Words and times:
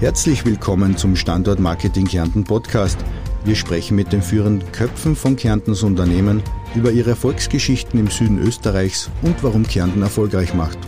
Herzlich 0.00 0.46
willkommen 0.46 0.96
zum 0.96 1.14
Standort 1.14 1.60
Marketing 1.60 2.06
Kärnten 2.06 2.42
Podcast. 2.42 2.98
Wir 3.44 3.54
sprechen 3.54 3.96
mit 3.96 4.14
den 4.14 4.22
führenden 4.22 4.72
Köpfen 4.72 5.14
von 5.14 5.36
Kärntens 5.36 5.82
Unternehmen 5.82 6.42
über 6.74 6.90
ihre 6.90 7.10
Erfolgsgeschichten 7.10 8.00
im 8.00 8.06
Süden 8.06 8.38
Österreichs 8.38 9.10
und 9.20 9.42
warum 9.42 9.62
Kärnten 9.62 10.00
erfolgreich 10.00 10.54
macht. 10.54 10.78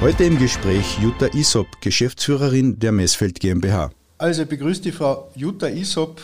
Heute 0.00 0.24
im 0.24 0.36
Gespräch 0.36 0.98
Jutta 1.00 1.26
Isop, 1.26 1.68
Geschäftsführerin 1.80 2.76
der 2.80 2.90
Messfeld 2.90 3.38
GmbH. 3.38 3.92
Also 4.18 4.42
ich 4.42 4.48
begrüße 4.48 4.82
die 4.82 4.90
Frau 4.90 5.30
Jutta 5.36 5.68
Isop 5.68 6.20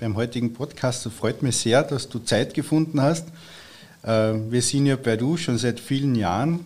beim 0.00 0.16
heutigen 0.16 0.54
Podcast. 0.54 1.04
Es 1.04 1.12
freut 1.12 1.42
mich 1.42 1.58
sehr, 1.58 1.82
dass 1.82 2.08
du 2.08 2.20
Zeit 2.20 2.54
gefunden 2.54 3.02
hast. 3.02 3.28
Äh, 4.02 4.32
wir 4.48 4.62
sind 4.62 4.86
ja 4.86 4.96
bei 4.96 5.18
Du 5.18 5.36
schon 5.36 5.58
seit 5.58 5.78
vielen 5.78 6.14
Jahren. 6.14 6.60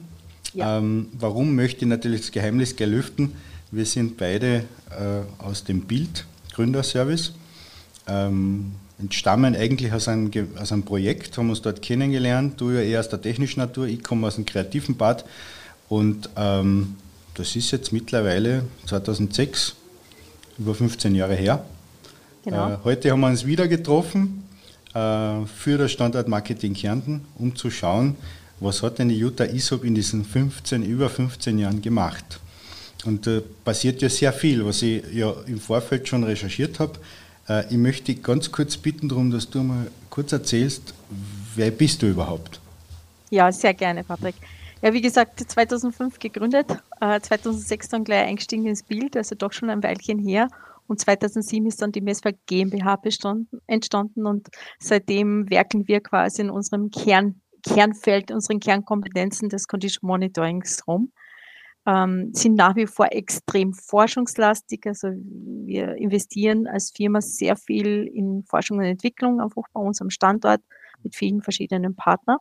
Ja. 0.55 0.79
Ähm, 0.79 1.09
warum 1.19 1.57
möchte 1.57 1.85
ich 1.85 1.89
natürlich 1.89 2.21
das 2.21 2.31
Geheimnis 2.31 2.77
gelüften? 2.77 3.33
Wir 3.77 3.85
sind 3.85 4.17
beide 4.17 4.65
äh, 4.89 5.45
aus 5.45 5.63
dem 5.63 5.83
Bild 5.83 6.25
Gründerservice. 6.55 7.33
Ähm, 8.09 8.73
entstammen 8.99 9.55
eigentlich 9.55 9.93
aus 9.93 10.09
einem, 10.09 10.31
aus 10.59 10.73
einem 10.73 10.83
Projekt, 10.83 11.37
haben 11.37 11.51
uns 11.51 11.61
dort 11.61 11.83
kennengelernt. 11.83 12.59
Du 12.59 12.71
ja 12.71 12.81
eher 12.81 13.01
aus 13.01 13.11
der 13.11 13.21
technischen 13.21 13.61
Natur, 13.61 13.87
ich 13.87 14.03
komme 14.03 14.29
aus 14.29 14.37
dem 14.37 14.47
kreativen 14.47 14.97
Bad. 14.97 15.27
Und 15.91 16.31
ähm, 16.37 16.97
das 17.35 17.55
ist 17.55 17.71
jetzt 17.71 17.93
mittlerweile 17.93 18.65
2006, 18.87 19.77
über 20.57 20.75
15 20.75 21.15
Jahre 21.15 21.35
her. 21.35 21.63
Genau. 22.47 22.71
Äh, 22.71 22.79
heute 22.83 23.11
haben 23.11 23.21
wir 23.21 23.27
uns 23.27 23.45
wieder 23.45 23.69
getroffen 23.69 24.45
äh, 24.95 25.45
für 25.45 25.77
das 25.77 25.93
Standort 25.93 26.29
Marketing 26.29 26.73
Kärnten, 26.73 27.27
um 27.39 27.55
zu 27.55 27.71
schauen, 27.71 28.17
was 28.59 28.83
hat 28.83 29.01
denn 29.01 29.11
die 29.11 29.19
Jutta 29.19 29.45
Isop 29.45 29.85
in 29.85 29.95
diesen 29.95 30.25
15, 30.25 30.83
über 30.83 31.11
15 31.11 31.59
Jahren 31.59 31.83
gemacht. 31.83 32.41
Und 33.07 33.27
da 33.27 33.39
äh, 33.39 33.43
passiert 33.65 34.03
ja 34.03 34.09
sehr 34.09 34.33
viel, 34.33 34.65
was 34.65 34.83
ich 34.83 35.03
ja 35.13 35.33
im 35.47 35.61
Vorfeld 35.61 36.09
schon 36.09 36.25
recherchiert 36.25 36.81
habe. 36.81 36.95
Äh, 37.49 37.67
ich 37.71 37.77
möchte 37.77 38.13
dich 38.13 38.23
ganz 38.23 38.51
kurz 38.51 38.77
bitten 38.77 39.09
darum, 39.09 39.31
dass 39.31 39.49
du 39.49 39.63
mal 39.63 39.87
kurz 40.11 40.33
erzählst, 40.33 40.95
wer 41.55 41.71
bist 41.71 42.03
du 42.03 42.07
überhaupt? 42.07 42.61
Ja, 43.31 43.51
sehr 43.51 43.75
gerne, 43.75 44.05
Patrick. 44.05 44.35
Ja, 44.83 44.93
wie 44.93 45.01
gesagt, 45.01 45.41
2005 45.41 46.19
gegründet, 46.19 46.67
äh, 47.01 47.21
2006 47.21 47.89
dann 47.89 48.05
gleich 48.05 48.27
eingestiegen 48.27 48.67
ins 48.67 48.83
Bild, 48.83 49.17
also 49.17 49.35
doch 49.35 49.53
schon 49.53 49.71
ein 49.71 49.83
Weilchen 49.83 50.19
her. 50.19 50.49
Und 50.87 51.01
2007 51.01 51.67
ist 51.67 51.83
dann 51.83 51.91
die 51.91 52.01
Messwerk 52.01 52.37
GmbH 52.47 53.01
entstanden 53.67 54.27
und 54.27 54.49
seitdem 54.79 55.51
werken 55.51 55.89
wir 55.89 56.01
quasi 56.01 56.43
in 56.43 56.51
unserem 56.51 56.91
Kern, 56.91 57.41
Kernfeld, 57.65 58.31
unseren 58.31 58.61
Kernkompetenzen 58.61 59.49
des 59.49 59.67
Condition 59.67 60.07
Monitorings 60.07 60.87
rum 60.87 61.11
ähm, 61.87 62.33
sind 62.35 62.57
nach 62.57 62.77
wie 62.77 62.87
vor 62.87 63.07
extrem 63.13 63.73
forschungslastig. 63.73 64.87
Also 64.87 65.09
wir 65.09 65.95
investieren 65.95 66.67
als 66.67 66.91
Firma 66.91 67.21
sehr 67.21 67.57
viel 67.57 68.11
in 68.13 68.43
Forschung 68.45 68.79
und 68.79 68.85
Entwicklung, 68.85 69.41
einfach 69.41 69.63
bei 69.73 69.81
uns 69.81 70.01
am 70.01 70.11
Standort 70.11 70.61
mit 71.03 71.15
vielen 71.15 71.43
verschiedenen 71.43 71.95
Partnern. 71.95 72.39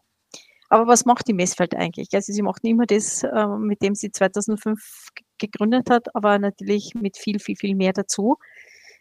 Aber 0.70 0.88
was 0.88 1.06
macht 1.06 1.28
die 1.28 1.34
Messfeld 1.34 1.76
eigentlich? 1.76 2.10
Also 2.14 2.34
sie 2.34 2.42
macht 2.42 2.64
immer 2.64 2.88
das, 2.88 3.24
äh, 3.24 3.48
mit 3.60 3.84
dem 3.84 3.94
sie 3.94 4.12
2005 4.12 5.10
gegründet 5.38 5.90
hat, 5.92 6.14
aber 6.16 6.40
natürlich 6.40 6.96
mit 6.96 7.18
viel, 7.18 7.40
viel, 7.40 7.56
viel 7.56 7.76
mehr 7.76 7.94
dazu. 7.94 8.38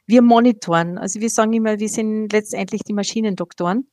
Wir 0.06 0.20
monitoren. 0.20 0.98
Also 0.98 1.20
wir 1.20 1.30
sagen 1.30 1.54
immer, 1.54 1.78
wir 1.78 1.88
sind 1.88 2.30
letztendlich 2.32 2.82
die 2.82 2.92
Maschinendoktoren. 2.92 3.88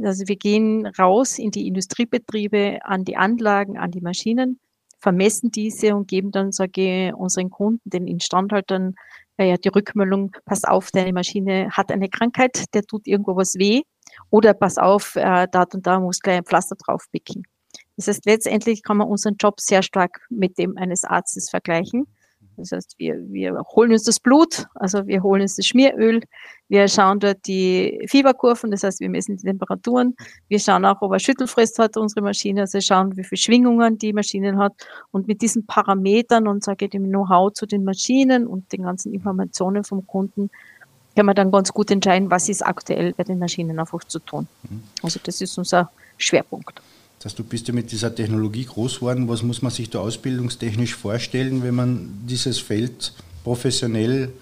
Also 0.00 0.28
wir 0.28 0.36
gehen 0.36 0.86
raus 0.86 1.40
in 1.40 1.50
die 1.50 1.66
Industriebetriebe, 1.66 2.78
an 2.84 3.04
die 3.04 3.16
Anlagen, 3.16 3.76
an 3.76 3.90
die 3.90 4.00
Maschinen 4.00 4.60
vermessen 5.00 5.50
diese 5.50 5.94
und 5.94 6.08
geben 6.08 6.30
dann, 6.30 6.52
sage 6.52 7.08
ich, 7.08 7.14
unseren 7.14 7.50
Kunden, 7.50 7.88
den 7.88 8.06
Instandhaltern, 8.06 8.94
äh, 9.36 9.50
ja, 9.50 9.56
die 9.56 9.68
Rückmeldung, 9.68 10.32
pass 10.44 10.64
auf, 10.64 10.90
deine 10.90 11.12
Maschine 11.12 11.68
hat 11.70 11.92
eine 11.92 12.08
Krankheit, 12.08 12.64
der 12.74 12.82
tut 12.82 13.06
irgendwo 13.06 13.36
was 13.36 13.54
weh 13.56 13.82
oder 14.30 14.54
pass 14.54 14.78
auf, 14.78 15.16
äh, 15.16 15.46
da 15.50 15.64
und 15.72 15.86
da 15.86 16.00
muss 16.00 16.20
gleich 16.20 16.38
ein 16.38 16.44
Pflaster 16.44 16.76
drauf 16.76 17.04
picken. 17.12 17.44
Das 17.96 18.08
heißt, 18.08 18.26
letztendlich 18.26 18.82
kann 18.82 18.96
man 18.96 19.08
unseren 19.08 19.36
Job 19.40 19.60
sehr 19.60 19.82
stark 19.82 20.20
mit 20.30 20.58
dem 20.58 20.76
eines 20.76 21.04
Arztes 21.04 21.50
vergleichen. 21.50 22.06
Das 22.58 22.72
heißt, 22.72 22.94
wir, 22.98 23.16
wir 23.30 23.60
holen 23.74 23.92
uns 23.92 24.04
das 24.04 24.20
Blut, 24.20 24.66
also 24.74 25.06
wir 25.06 25.22
holen 25.22 25.42
uns 25.42 25.56
das 25.56 25.66
Schmieröl, 25.66 26.20
wir 26.68 26.86
schauen 26.88 27.18
dort 27.20 27.46
die 27.46 28.04
Fieberkurven, 28.08 28.70
das 28.70 28.82
heißt, 28.82 29.00
wir 29.00 29.08
messen 29.08 29.36
die 29.36 29.44
Temperaturen, 29.44 30.14
wir 30.48 30.58
schauen 30.58 30.84
auch, 30.84 31.00
ob 31.00 31.12
er 31.12 31.18
Schüttelfrist 31.18 31.78
hat, 31.78 31.96
unsere 31.96 32.20
Maschine, 32.20 32.62
also 32.62 32.80
schauen, 32.80 33.16
wie 33.16 33.24
viele 33.24 33.38
Schwingungen 33.38 33.98
die 33.98 34.12
Maschine 34.12 34.56
hat 34.58 34.74
und 35.10 35.28
mit 35.28 35.40
diesen 35.40 35.66
Parametern 35.66 36.46
und 36.46 36.64
sage 36.64 36.86
ich 36.86 36.90
dem 36.90 37.04
Know-how 37.08 37.52
zu 37.52 37.66
den 37.66 37.84
Maschinen 37.84 38.46
und 38.46 38.72
den 38.72 38.82
ganzen 38.82 39.14
Informationen 39.14 39.84
vom 39.84 40.06
Kunden 40.06 40.50
kann 41.16 41.26
man 41.26 41.34
dann 41.34 41.50
ganz 41.50 41.72
gut 41.72 41.90
entscheiden, 41.90 42.30
was 42.30 42.48
ist 42.48 42.64
aktuell 42.64 43.12
bei 43.12 43.24
den 43.24 43.40
Maschinen 43.40 43.80
einfach 43.80 44.04
zu 44.04 44.20
tun. 44.20 44.46
Mhm. 44.62 44.82
Also 45.02 45.18
das 45.22 45.40
ist 45.40 45.58
unser 45.58 45.90
Schwerpunkt. 46.16 46.80
Das 47.18 47.26
heißt, 47.26 47.38
du 47.38 47.44
bist 47.44 47.66
ja 47.66 47.74
mit 47.74 47.90
dieser 47.90 48.14
Technologie 48.14 48.64
groß 48.64 48.96
geworden. 48.96 49.28
Was 49.28 49.42
muss 49.42 49.60
man 49.60 49.72
sich 49.72 49.90
da 49.90 49.98
ausbildungstechnisch 49.98 50.94
vorstellen, 50.94 51.62
wenn 51.64 51.74
man 51.74 52.10
dieses 52.26 52.58
Feld 52.60 53.12
professionell 53.42 54.32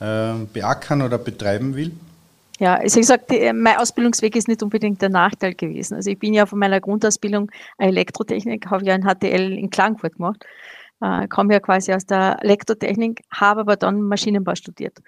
äh, 0.00 0.34
beackern 0.52 1.02
oder 1.02 1.16
betreiben 1.16 1.74
will? 1.74 1.92
Ja, 2.58 2.74
also 2.74 2.98
ich 2.98 3.06
gesagt, 3.06 3.30
mein 3.30 3.76
Ausbildungsweg 3.76 4.34
ist 4.34 4.48
nicht 4.48 4.62
unbedingt 4.62 5.00
der 5.00 5.10
Nachteil 5.10 5.54
gewesen. 5.54 5.94
Also 5.94 6.10
ich 6.10 6.18
bin 6.18 6.34
ja 6.34 6.44
von 6.44 6.58
meiner 6.58 6.80
Grundausbildung 6.80 7.50
Elektrotechnik, 7.78 8.66
habe 8.66 8.84
ja 8.84 8.94
ein 8.94 9.04
HTL 9.04 9.52
in 9.52 9.70
Klagenfurt 9.70 10.16
gemacht, 10.16 10.44
äh, 11.00 11.28
komme 11.28 11.54
ja 11.54 11.60
quasi 11.60 11.92
aus 11.94 12.04
der 12.04 12.42
Elektrotechnik, 12.42 13.22
habe 13.30 13.60
aber 13.60 13.76
dann 13.76 14.02
Maschinenbau 14.02 14.56
studiert. 14.56 14.98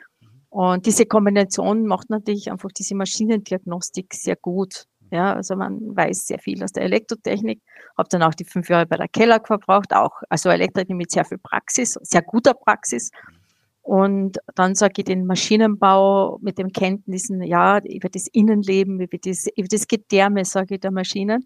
Und 0.49 0.87
diese 0.87 1.07
Kombination 1.07 1.87
macht 1.87 2.09
natürlich 2.09 2.51
einfach 2.51 2.71
diese 2.71 2.95
Maschinendiagnostik 2.95 4.15
sehr 4.15 4.37
gut. 4.37 4.85
Ja, 5.11 5.35
also 5.35 5.57
man 5.57 5.97
weiß 5.97 6.29
sehr 6.29 6.39
viel 6.39 6.63
aus 6.63 6.73
der 6.73 6.85
Elektrotechnik. 6.85 7.61
Habe 7.99 8.09
dann 8.11 8.23
auch 8.23 8.35
die 8.35 8.45
fünf 8.45 8.69
Jahre 8.69 8.87
bei 8.87 8.97
der 8.97 9.09
Keller 9.09 9.41
verbraucht, 9.45 9.93
auch 9.93 10.23
also 10.29 10.51
Elektrotechnik 10.51 10.97
mit 10.97 11.11
sehr 11.11 11.25
viel 11.25 11.39
Praxis, 11.39 11.99
sehr 12.03 12.23
guter 12.23 12.55
Praxis. 12.55 13.11
Und 13.83 14.39
dann 14.55 14.75
sage 14.75 14.95
ich 14.99 15.05
den 15.05 15.27
Maschinenbau 15.27 16.39
mit 16.43 16.59
den 16.59 16.73
Kenntnissen, 16.73 17.43
ja, 17.43 17.79
über 17.79 18.09
das 18.09 18.29
Innenleben, 18.29 19.01
über 19.01 19.19
das, 19.19 19.47
über 19.57 19.69
das 19.69 19.89
Gedärme, 19.89 20.45
sage 20.45 20.75
ich, 20.75 20.81
der 20.81 20.93
Maschinen. 20.93 21.45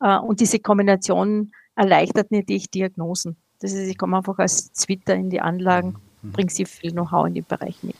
Äh, 0.00 0.18
und 0.18 0.40
diese 0.40 0.58
Kombination 0.58 1.52
erleichtert 1.76 2.30
natürlich 2.30 2.70
Diagnosen. 2.70 3.36
Das 3.60 3.72
ist, 3.72 3.88
ich 3.88 3.96
komme 3.96 4.18
einfach 4.18 4.38
als 4.38 4.72
Zwitter 4.72 5.14
in 5.14 5.30
die 5.30 5.40
Anlagen, 5.40 5.96
mhm. 6.22 6.32
bringe 6.32 6.50
sehr 6.50 6.66
viel 6.66 6.92
Know-how 6.92 7.26
in 7.26 7.34
den 7.34 7.44
Bereich 7.44 7.82
mit 7.82 7.96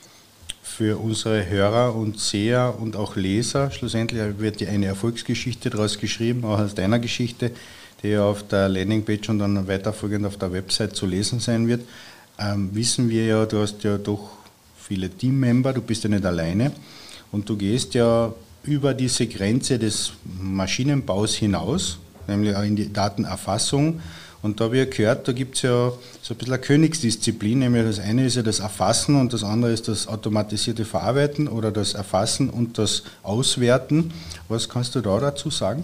für 0.78 0.96
unsere 0.96 1.50
Hörer 1.50 1.96
und 1.96 2.20
Seher 2.20 2.72
und 2.78 2.94
auch 2.94 3.16
Leser. 3.16 3.72
Schlussendlich 3.72 4.38
wird 4.38 4.62
eine 4.62 4.86
Erfolgsgeschichte 4.86 5.70
daraus 5.70 5.98
geschrieben, 5.98 6.44
auch 6.44 6.60
aus 6.60 6.72
deiner 6.72 7.00
Geschichte, 7.00 7.50
die 8.00 8.10
ja 8.10 8.22
auf 8.22 8.46
der 8.46 8.68
Landingpage 8.68 9.28
und 9.28 9.40
dann 9.40 9.66
weiterfolgend 9.66 10.24
auf 10.24 10.36
der 10.36 10.52
Website 10.52 10.94
zu 10.94 11.04
lesen 11.04 11.40
sein 11.40 11.66
wird. 11.66 11.80
Ähm, 12.38 12.70
wissen 12.74 13.08
wir 13.08 13.26
ja, 13.26 13.44
du 13.44 13.58
hast 13.58 13.82
ja 13.82 13.98
doch 13.98 14.30
viele 14.80 15.10
Teammember, 15.10 15.72
du 15.72 15.82
bist 15.82 16.04
ja 16.04 16.10
nicht 16.10 16.24
alleine 16.24 16.70
und 17.32 17.48
du 17.48 17.56
gehst 17.56 17.94
ja 17.94 18.32
über 18.62 18.94
diese 18.94 19.26
Grenze 19.26 19.80
des 19.80 20.12
Maschinenbaus 20.40 21.34
hinaus, 21.34 21.98
nämlich 22.28 22.54
auch 22.54 22.62
in 22.62 22.76
die 22.76 22.92
Datenerfassung 22.92 24.00
und 24.42 24.60
da 24.60 24.66
habe 24.66 24.78
ich 24.78 24.90
gehört, 24.90 25.26
da 25.26 25.32
gibt 25.32 25.56
es 25.56 25.62
ja 25.62 25.92
so 26.22 26.34
ein 26.34 26.36
bisschen 26.36 26.54
eine 26.54 26.62
Königsdisziplin, 26.62 27.58
nämlich 27.58 27.84
das 27.84 27.98
eine 27.98 28.24
ist 28.24 28.36
ja 28.36 28.42
das 28.42 28.60
Erfassen 28.60 29.16
und 29.20 29.32
das 29.32 29.42
andere 29.42 29.72
ist 29.72 29.88
das 29.88 30.06
automatisierte 30.06 30.84
Verarbeiten 30.84 31.48
oder 31.48 31.72
das 31.72 31.94
Erfassen 31.94 32.48
und 32.48 32.78
das 32.78 33.02
Auswerten. 33.22 34.12
Was 34.48 34.68
kannst 34.68 34.94
du 34.94 35.00
da 35.00 35.18
dazu 35.18 35.50
sagen? 35.50 35.82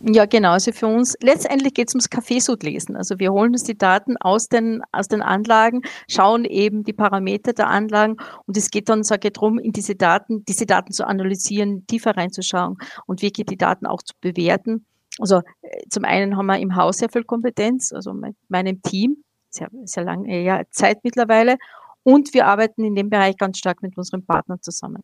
Ja, 0.00 0.26
genau. 0.26 0.50
Also 0.50 0.72
für 0.72 0.86
uns, 0.88 1.14
letztendlich 1.22 1.72
geht 1.72 1.88
es 1.88 1.94
ums 1.94 2.10
Kaffeesud-Lesen. 2.10 2.96
Also 2.96 3.18
wir 3.18 3.32
holen 3.32 3.52
uns 3.52 3.64
die 3.64 3.78
Daten 3.78 4.18
aus 4.18 4.48
den, 4.48 4.82
aus 4.92 5.08
den 5.08 5.22
Anlagen, 5.22 5.80
schauen 6.06 6.44
eben 6.44 6.84
die 6.84 6.92
Parameter 6.92 7.54
der 7.54 7.68
Anlagen 7.68 8.18
und 8.44 8.58
es 8.58 8.70
geht 8.70 8.90
dann, 8.90 9.04
sage 9.04 9.28
ich, 9.28 9.32
darum, 9.32 9.58
in 9.58 9.72
diese 9.72 9.94
Daten, 9.94 10.44
diese 10.44 10.66
Daten 10.66 10.92
zu 10.92 11.06
analysieren, 11.06 11.86
tiefer 11.86 12.14
reinzuschauen 12.14 12.76
und 13.06 13.22
wirklich 13.22 13.46
die 13.46 13.56
Daten 13.56 13.86
auch 13.86 14.02
zu 14.02 14.12
bewerten 14.20 14.84
also 15.18 15.42
äh, 15.62 15.82
zum 15.88 16.04
einen 16.04 16.36
haben 16.36 16.46
wir 16.46 16.58
im 16.58 16.76
Haus 16.76 16.98
sehr 16.98 17.08
viel 17.08 17.24
Kompetenz, 17.24 17.92
also 17.92 18.12
mit 18.12 18.36
meinem 18.48 18.82
Team, 18.82 19.24
sehr, 19.50 19.68
sehr 19.84 20.04
lange 20.04 20.42
ja, 20.42 20.62
Zeit 20.70 20.98
mittlerweile. 21.02 21.56
Und 22.02 22.34
wir 22.34 22.46
arbeiten 22.46 22.84
in 22.84 22.94
dem 22.94 23.10
Bereich 23.10 23.36
ganz 23.36 23.58
stark 23.58 23.82
mit 23.82 23.96
unseren 23.96 24.24
Partnern 24.24 24.62
zusammen. 24.62 25.02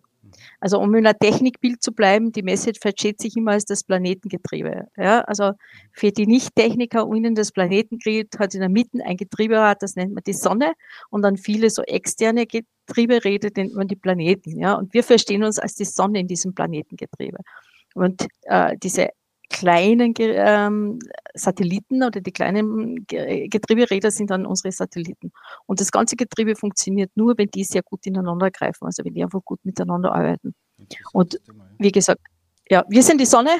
Also 0.61 0.79
um 0.79 0.95
in 0.95 1.07
einer 1.07 1.19
Technikbild 1.19 1.83
zu 1.83 1.93
bleiben, 1.93 2.33
die 2.33 2.43
Message 2.43 2.79
versteht 2.81 3.21
sich 3.21 3.37
immer 3.37 3.53
als 3.53 3.65
das 3.65 3.85
Planetengetriebe. 3.85 4.89
Ja, 4.97 5.21
also 5.23 5.53
für 5.93 6.11
die 6.11 6.27
Nicht-Techniker 6.27 7.07
unten 7.07 7.35
das 7.35 7.53
Planetengetriebe 7.53 8.39
hat 8.39 8.55
in 8.55 8.61
der 8.61 8.69
Mitte 8.69 9.05
ein 9.05 9.17
Getrieberad, 9.17 9.83
das 9.83 9.97
nennt 9.97 10.15
man 10.15 10.23
die 10.25 10.33
Sonne. 10.33 10.73
Und 11.11 11.23
dann 11.23 11.37
viele 11.37 11.71
so 11.71 11.83
externe 11.83 12.47
Getrieberäder 12.47 13.51
nennt 13.57 13.75
man 13.75 13.89
die 13.89 13.97
Planeten. 13.97 14.59
Ja, 14.59 14.75
und 14.75 14.95
wir 14.95 15.03
verstehen 15.03 15.45
uns 15.45 15.59
als 15.59 15.75
die 15.75 15.85
Sonne 15.85 16.21
in 16.21 16.29
diesem 16.29 16.55
Planetengetriebe. 16.55 17.39
Und 17.95 18.27
äh, 18.43 18.77
diese 18.83 19.09
kleinen 19.53 20.15
ähm, 20.19 20.99
Satelliten 21.35 22.03
oder 22.03 22.21
die 22.21 22.33
kleinen 22.33 23.07
Getrieberäder 23.07 24.11
sind 24.11 24.31
dann 24.31 24.47
unsere 24.47 24.73
Satelliten. 24.73 25.31
Und 25.67 25.81
das 25.81 25.93
ganze 25.93 26.17
Getriebe 26.17 26.57
funktioniert 26.57 27.11
nur, 27.15 27.39
wenn 27.39 27.49
die 27.49 27.65
sehr 27.65 27.83
gut 27.83 28.05
ineinander 28.07 28.51
greifen, 28.51 28.87
also 28.87 29.05
wenn 29.05 29.15
die 29.15 29.23
einfach 29.23 29.45
gut 29.45 29.61
miteinander 29.65 30.13
arbeiten. 30.13 30.55
Und 31.13 31.41
wie 31.79 31.93
gesagt, 31.93 32.21
ja, 32.69 32.85
wir 32.89 33.03
sind 33.03 33.21
die 33.21 33.27
Sonne, 33.27 33.51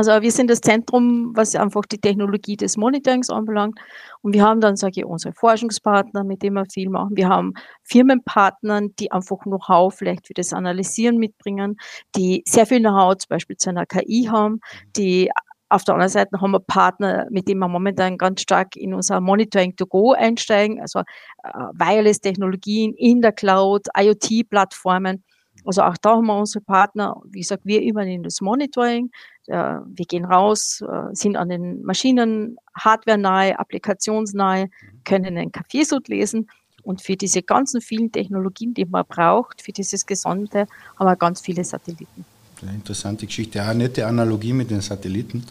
also 0.00 0.22
wir 0.22 0.32
sind 0.32 0.48
das 0.48 0.62
Zentrum, 0.62 1.32
was 1.34 1.54
einfach 1.54 1.82
die 1.82 1.98
Technologie 1.98 2.56
des 2.56 2.78
Monitorings 2.78 3.28
anbelangt. 3.28 3.78
Und 4.22 4.32
wir 4.32 4.42
haben 4.42 4.62
dann, 4.62 4.76
sage 4.76 5.00
ich, 5.00 5.04
unsere 5.04 5.34
Forschungspartner, 5.34 6.24
mit 6.24 6.42
denen 6.42 6.56
wir 6.56 6.64
viel 6.72 6.88
machen. 6.88 7.18
Wir 7.18 7.28
haben 7.28 7.52
Firmenpartner, 7.82 8.80
die 8.98 9.12
einfach 9.12 9.40
Know-how 9.40 9.94
vielleicht 9.94 10.26
für 10.26 10.32
das 10.32 10.54
Analysieren 10.54 11.18
mitbringen, 11.18 11.76
die 12.16 12.42
sehr 12.46 12.64
viel 12.64 12.80
Know-how 12.80 13.18
zum 13.18 13.28
Beispiel 13.28 13.58
zu 13.58 13.68
einer 13.68 13.84
KI 13.84 14.26
haben, 14.30 14.60
die 14.96 15.30
auf 15.68 15.84
der 15.84 15.96
anderen 15.96 16.10
Seite 16.10 16.40
haben 16.40 16.52
wir 16.52 16.60
Partner, 16.60 17.26
mit 17.30 17.46
denen 17.46 17.60
wir 17.60 17.68
momentan 17.68 18.16
ganz 18.16 18.40
stark 18.40 18.76
in 18.76 18.94
unser 18.94 19.20
Monitoring 19.20 19.76
to 19.76 19.86
Go 19.86 20.12
einsteigen, 20.14 20.80
also 20.80 21.00
äh, 21.00 21.50
Wireless-Technologien 21.74 22.94
in 22.94 23.20
der 23.20 23.32
Cloud, 23.32 23.86
IoT-Plattformen. 23.94 25.22
Also 25.64 25.82
auch 25.82 25.96
da 26.00 26.16
haben 26.16 26.26
wir 26.26 26.38
unsere 26.38 26.64
Partner, 26.64 27.20
wie 27.28 27.40
gesagt, 27.40 27.64
wir 27.64 27.82
übernehmen 27.82 28.24
das 28.24 28.40
Monitoring, 28.40 29.10
wir 29.50 30.06
gehen 30.06 30.24
raus, 30.24 30.82
äh, 30.82 31.14
sind 31.14 31.36
an 31.36 31.48
den 31.48 31.82
Maschinen 31.82 32.56
hardware-nahe, 32.74 33.58
applikationsnahe, 33.58 34.66
mhm. 34.66 34.70
können 35.04 35.36
einen 35.36 35.52
Kaffeesud 35.52 36.08
lesen 36.08 36.48
und 36.82 37.02
für 37.02 37.16
diese 37.16 37.42
ganzen 37.42 37.80
vielen 37.80 38.10
Technologien, 38.10 38.74
die 38.74 38.84
man 38.84 39.04
braucht, 39.06 39.62
für 39.62 39.72
dieses 39.72 40.06
Gesamte, 40.06 40.66
haben 40.98 41.06
wir 41.06 41.16
ganz 41.16 41.40
viele 41.40 41.64
Satelliten. 41.64 42.24
Eine 42.62 42.74
interessante 42.74 43.26
Geschichte. 43.26 43.62
Eine 43.62 43.84
nette 43.84 44.06
Analogie 44.06 44.52
mit 44.52 44.70
den 44.70 44.80
Satelliten. 44.80 45.44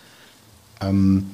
Ähm, 0.82 1.30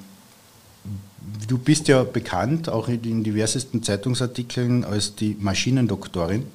du 1.48 1.58
bist 1.58 1.88
ja 1.88 2.04
bekannt, 2.04 2.70
auch 2.70 2.88
in 2.88 3.24
diversesten 3.24 3.84
Zeitungsartikeln, 3.84 4.84
als 4.84 5.16
die 5.16 5.36
Maschinendoktorin. 5.40 6.46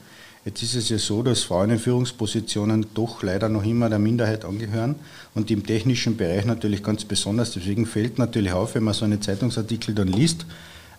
Jetzt 0.44 0.62
ist 0.62 0.74
es 0.74 0.88
ja 0.88 0.98
so, 0.98 1.22
dass 1.22 1.42
Frauen 1.42 1.70
in 1.70 1.78
Führungspositionen 1.78 2.86
doch 2.94 3.22
leider 3.22 3.50
noch 3.50 3.62
immer 3.62 3.90
der 3.90 3.98
Minderheit 3.98 4.46
angehören 4.46 4.94
und 5.34 5.50
im 5.50 5.66
technischen 5.66 6.16
Bereich 6.16 6.46
natürlich 6.46 6.82
ganz 6.82 7.04
besonders. 7.04 7.52
Deswegen 7.52 7.84
fällt 7.84 8.18
natürlich 8.18 8.52
auf, 8.52 8.74
wenn 8.74 8.84
man 8.84 8.94
so 8.94 9.04
einen 9.04 9.20
Zeitungsartikel 9.20 9.94
dann 9.94 10.08
liest, 10.08 10.46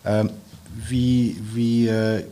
äh, 0.04 0.26
wie, 0.88 1.36
wie 1.54 1.88
äh, 1.88 2.22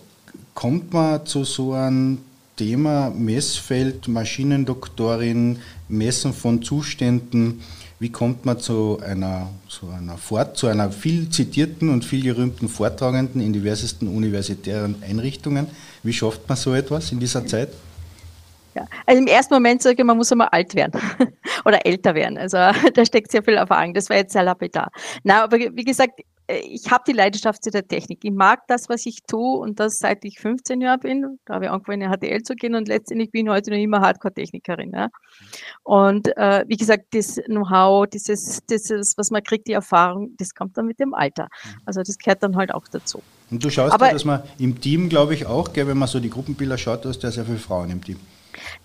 kommt 0.54 0.92
man 0.92 1.26
zu 1.26 1.42
so 1.42 1.72
einem 1.72 2.18
Thema 2.56 3.10
Messfeld, 3.10 4.06
Maschinendoktorin, 4.06 5.58
Messen 5.88 6.32
von 6.32 6.62
Zuständen, 6.62 7.60
wie 8.00 8.11
kommt 8.11 8.47
man 8.47 8.58
zu 8.58 8.99
einer, 9.06 9.50
zu 9.69 9.91
einer, 9.91 10.17
Fort, 10.17 10.56
zu 10.56 10.67
einer 10.69 10.91
viel 10.91 11.29
zitierten 11.29 11.91
und 11.91 12.02
viel 12.02 12.25
gerühmten 12.25 12.69
Vortragenden 12.70 13.43
in 13.43 13.52
diversesten 13.52 14.08
universitären 14.08 15.02
Einrichtungen? 15.06 15.67
Wie 16.02 16.14
schafft 16.14 16.49
man 16.49 16.56
so 16.56 16.73
etwas 16.73 17.12
in 17.12 17.20
dieser 17.20 17.47
Zeit? 17.47 17.69
Ja, 18.75 18.87
also 19.05 19.20
im 19.20 19.26
ersten 19.26 19.52
Moment 19.52 19.82
sage 19.82 19.97
ich, 19.99 20.05
man 20.05 20.17
muss 20.17 20.32
einmal 20.32 20.49
alt 20.49 20.75
werden 20.75 20.99
oder 21.67 21.85
älter 21.85 22.14
werden. 22.14 22.38
Also 22.38 22.56
da 22.94 23.05
steckt 23.05 23.31
sehr 23.31 23.43
viel 23.43 23.55
Erfahrung. 23.55 23.93
Das 23.93 24.08
war 24.08 24.17
jetzt 24.17 24.32
sehr 24.32 24.44
lapidar. 24.44 24.91
Na, 25.23 25.44
aber 25.44 25.58
wie 25.58 25.85
gesagt, 25.85 26.20
ich 26.64 26.91
habe 26.91 27.05
die 27.06 27.12
Leidenschaft 27.12 27.62
zu 27.62 27.70
der 27.70 27.87
Technik. 27.87 28.20
Ich 28.23 28.32
mag 28.32 28.67
das, 28.69 28.88
was 28.88 29.06
ich 29.06 29.23
tue 29.26 29.58
und 29.58 29.81
das 29.81 29.99
seit 29.99 30.25
ich 30.25 30.38
15 30.41 30.81
Jahre 30.81 30.99
bin. 30.99 31.38
Da 31.44 31.55
habe 31.55 31.67
ich 31.67 31.70
angefangen, 31.70 32.02
in 32.02 32.11
HTL 32.11 32.43
zu 32.43 32.55
gehen 32.55 32.75
und 32.75 32.88
letztendlich 32.88 33.31
bin 33.31 33.47
ich 33.47 33.52
heute 33.52 33.70
noch 33.70 33.79
immer 33.79 34.00
Hardcore-Technikerin. 34.00 34.93
Ja. 34.93 35.08
Und 35.82 36.37
äh, 36.37 36.64
wie 36.69 36.76
gesagt, 36.76 37.06
das 37.12 37.37
Know-how, 37.47 38.06
dieses, 38.06 38.61
dieses, 38.69 39.17
was 39.17 39.31
man 39.31 39.43
kriegt, 39.43 39.69
die 39.69 39.73
Erfahrung, 39.73 40.35
das 40.38 40.55
kommt 40.55 40.76
dann 40.76 40.87
mit 40.87 40.99
dem 41.00 41.14
Alter. 41.14 41.44
Mhm. 41.44 41.81
Also 41.87 42.02
das 42.02 42.19
gehört 42.19 42.43
dann 42.43 42.56
halt 42.56 42.73
auch 42.73 42.87
dazu. 42.88 43.23
Und 43.50 43.64
du 43.64 43.70
schaust 43.70 43.94
Aber, 43.94 44.06
da, 44.06 44.12
dass 44.12 44.25
man 44.25 44.43
im 44.58 44.81
Team, 44.81 45.08
glaube 45.08 45.35
ich, 45.35 45.46
auch, 45.46 45.73
gell, 45.73 45.87
wenn 45.87 45.99
man 45.99 46.08
so 46.08 46.20
die 46.20 46.31
Gruppenbilder 46.31 46.79
schaut, 46.79 47.05
du 47.05 47.08
hast 47.08 47.23
ja 47.23 47.31
sehr 47.31 47.44
viele 47.44 47.58
Frauen 47.58 47.91
im 47.91 48.03
Team. 48.03 48.17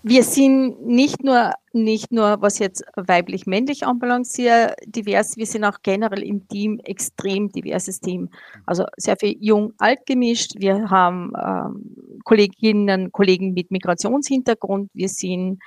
Wir 0.02 0.22
sind 0.22 0.86
nicht 0.86 1.22
nur, 1.24 1.52
nicht 1.72 2.12
nur, 2.12 2.40
was 2.40 2.58
jetzt 2.58 2.84
weiblich-männlich 2.96 3.86
anbelangt, 3.86 4.26
sehr 4.26 4.74
divers, 4.86 5.36
wir 5.36 5.46
sind 5.46 5.64
auch 5.64 5.78
generell 5.82 6.22
im 6.22 6.46
Team 6.48 6.80
extrem 6.84 7.50
diverses 7.50 8.00
Team. 8.00 8.28
Also 8.66 8.84
sehr 8.96 9.16
viel 9.16 9.36
jung-alt 9.40 10.06
gemischt. 10.06 10.52
Wir 10.58 10.90
haben 10.90 11.32
ähm, 11.36 12.20
Kolleginnen, 12.24 13.12
Kollegen 13.12 13.52
mit 13.52 13.70
Migrationshintergrund. 13.70 14.90
Wir 14.94 15.08
sind, 15.08 15.58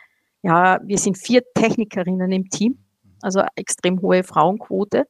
ja, 0.41 0.79
wir 0.83 0.97
sind 0.97 1.17
vier 1.17 1.41
Technikerinnen 1.53 2.31
im 2.31 2.50
Team, 2.50 2.77
also 3.21 3.44
extrem 3.56 4.01
hohe 4.01 4.23
Frauenquote. 4.23 5.06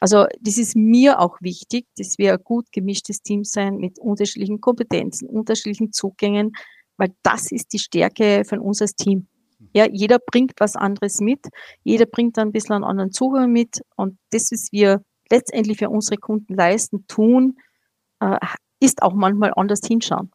Also 0.00 0.26
das 0.40 0.58
ist 0.58 0.76
mir 0.76 1.20
auch 1.20 1.40
wichtig, 1.40 1.86
dass 1.96 2.18
wir 2.18 2.34
ein 2.34 2.44
gut 2.44 2.70
gemischtes 2.70 3.22
Team 3.22 3.44
sein 3.44 3.78
mit 3.78 3.98
unterschiedlichen 3.98 4.60
Kompetenzen, 4.60 5.28
unterschiedlichen 5.28 5.92
Zugängen, 5.92 6.52
weil 6.96 7.14
das 7.22 7.52
ist 7.52 7.72
die 7.72 7.78
Stärke 7.78 8.44
von 8.44 8.58
uns 8.58 8.80
als 8.80 8.94
Team. 8.94 9.26
Ja, 9.72 9.86
jeder 9.90 10.18
bringt 10.18 10.52
was 10.58 10.76
anderes 10.76 11.20
mit, 11.20 11.46
jeder 11.82 12.06
bringt 12.06 12.36
dann 12.36 12.48
ein 12.48 12.52
bisschen 12.52 12.74
einen 12.74 12.84
anderen 12.84 13.12
Zugang 13.12 13.52
mit 13.52 13.80
und 13.96 14.18
das, 14.30 14.50
was 14.52 14.70
wir 14.70 15.02
letztendlich 15.30 15.78
für 15.78 15.90
unsere 15.90 16.18
Kunden 16.18 16.54
leisten, 16.54 17.06
tun, 17.08 17.56
äh, 18.20 18.38
ist 18.80 19.02
auch 19.02 19.14
manchmal 19.14 19.52
anders 19.56 19.80
hinschauen. 19.86 20.30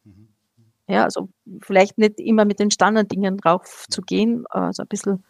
Ja, 0.88 1.04
also 1.04 1.28
vielleicht 1.62 1.98
nicht 1.98 2.18
immer 2.18 2.44
mit 2.44 2.58
den 2.58 2.70
Standarddingen 2.70 3.36
drauf 3.38 3.86
zu 3.88 4.02
gehen, 4.02 4.44
also 4.50 4.82
ein 4.82 4.88
bisschen 4.88 5.24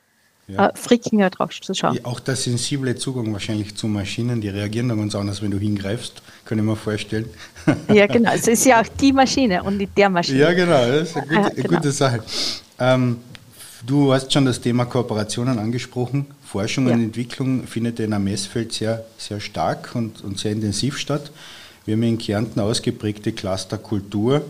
ja. 0.53 0.69
äh, 0.69 0.73
Frickinger 0.75 1.31
drauf 1.31 1.51
zu 1.61 1.75
schauen. 1.75 1.99
Auch 2.05 2.21
der 2.21 2.37
sensible 2.37 2.95
Zugang 2.97 3.33
wahrscheinlich 3.33 3.75
zu 3.75 3.87
Maschinen, 3.87 4.41
die 4.41 4.49
reagieren 4.49 4.89
dann 4.89 4.99
ganz 4.99 5.15
anders, 5.15 5.43
wenn 5.43 5.51
du 5.51 5.59
hingreifst, 5.59 6.23
kann 6.45 6.59
ich 6.59 6.65
mir 6.65 6.77
vorstellen. 6.77 7.29
Ja, 7.93 8.07
genau. 8.07 8.33
Es 8.33 8.49
ist 8.49 8.65
ja 8.65 8.81
auch 8.81 8.89
die 8.89 9.13
Maschine 9.13 9.63
und 9.63 9.77
nicht 9.77 9.97
der 9.97 10.11
Maschine. 10.11 10.39
Ja, 10.39 10.53
genau. 10.53 10.85
Das 10.87 11.11
ist 11.11 11.17
eine 11.17 11.27
gute, 11.27 11.41
eine 11.41 11.55
genau. 11.55 11.77
gute 11.77 11.93
Sache. 11.93 12.23
Ähm, 12.79 13.19
du 13.87 14.13
hast 14.13 14.33
schon 14.33 14.45
das 14.47 14.61
Thema 14.61 14.85
Kooperationen 14.85 15.59
angesprochen. 15.59 16.27
Forschung 16.45 16.89
ja. 16.89 16.95
und 16.95 17.03
Entwicklung 17.03 17.67
findet 17.67 18.01
in 18.01 18.13
einem 18.13 18.25
Messfeld 18.25 18.73
sehr, 18.73 19.05
sehr 19.17 19.41
stark 19.41 19.95
und, 19.95 20.25
und 20.25 20.39
sehr 20.39 20.53
intensiv 20.53 20.99
statt. 20.99 21.31
Wir 21.85 21.95
haben 21.95 22.03
in 22.03 22.19
Kärnten 22.19 22.61
ausgeprägte 22.61 23.33
Clusterkultur 23.33 24.43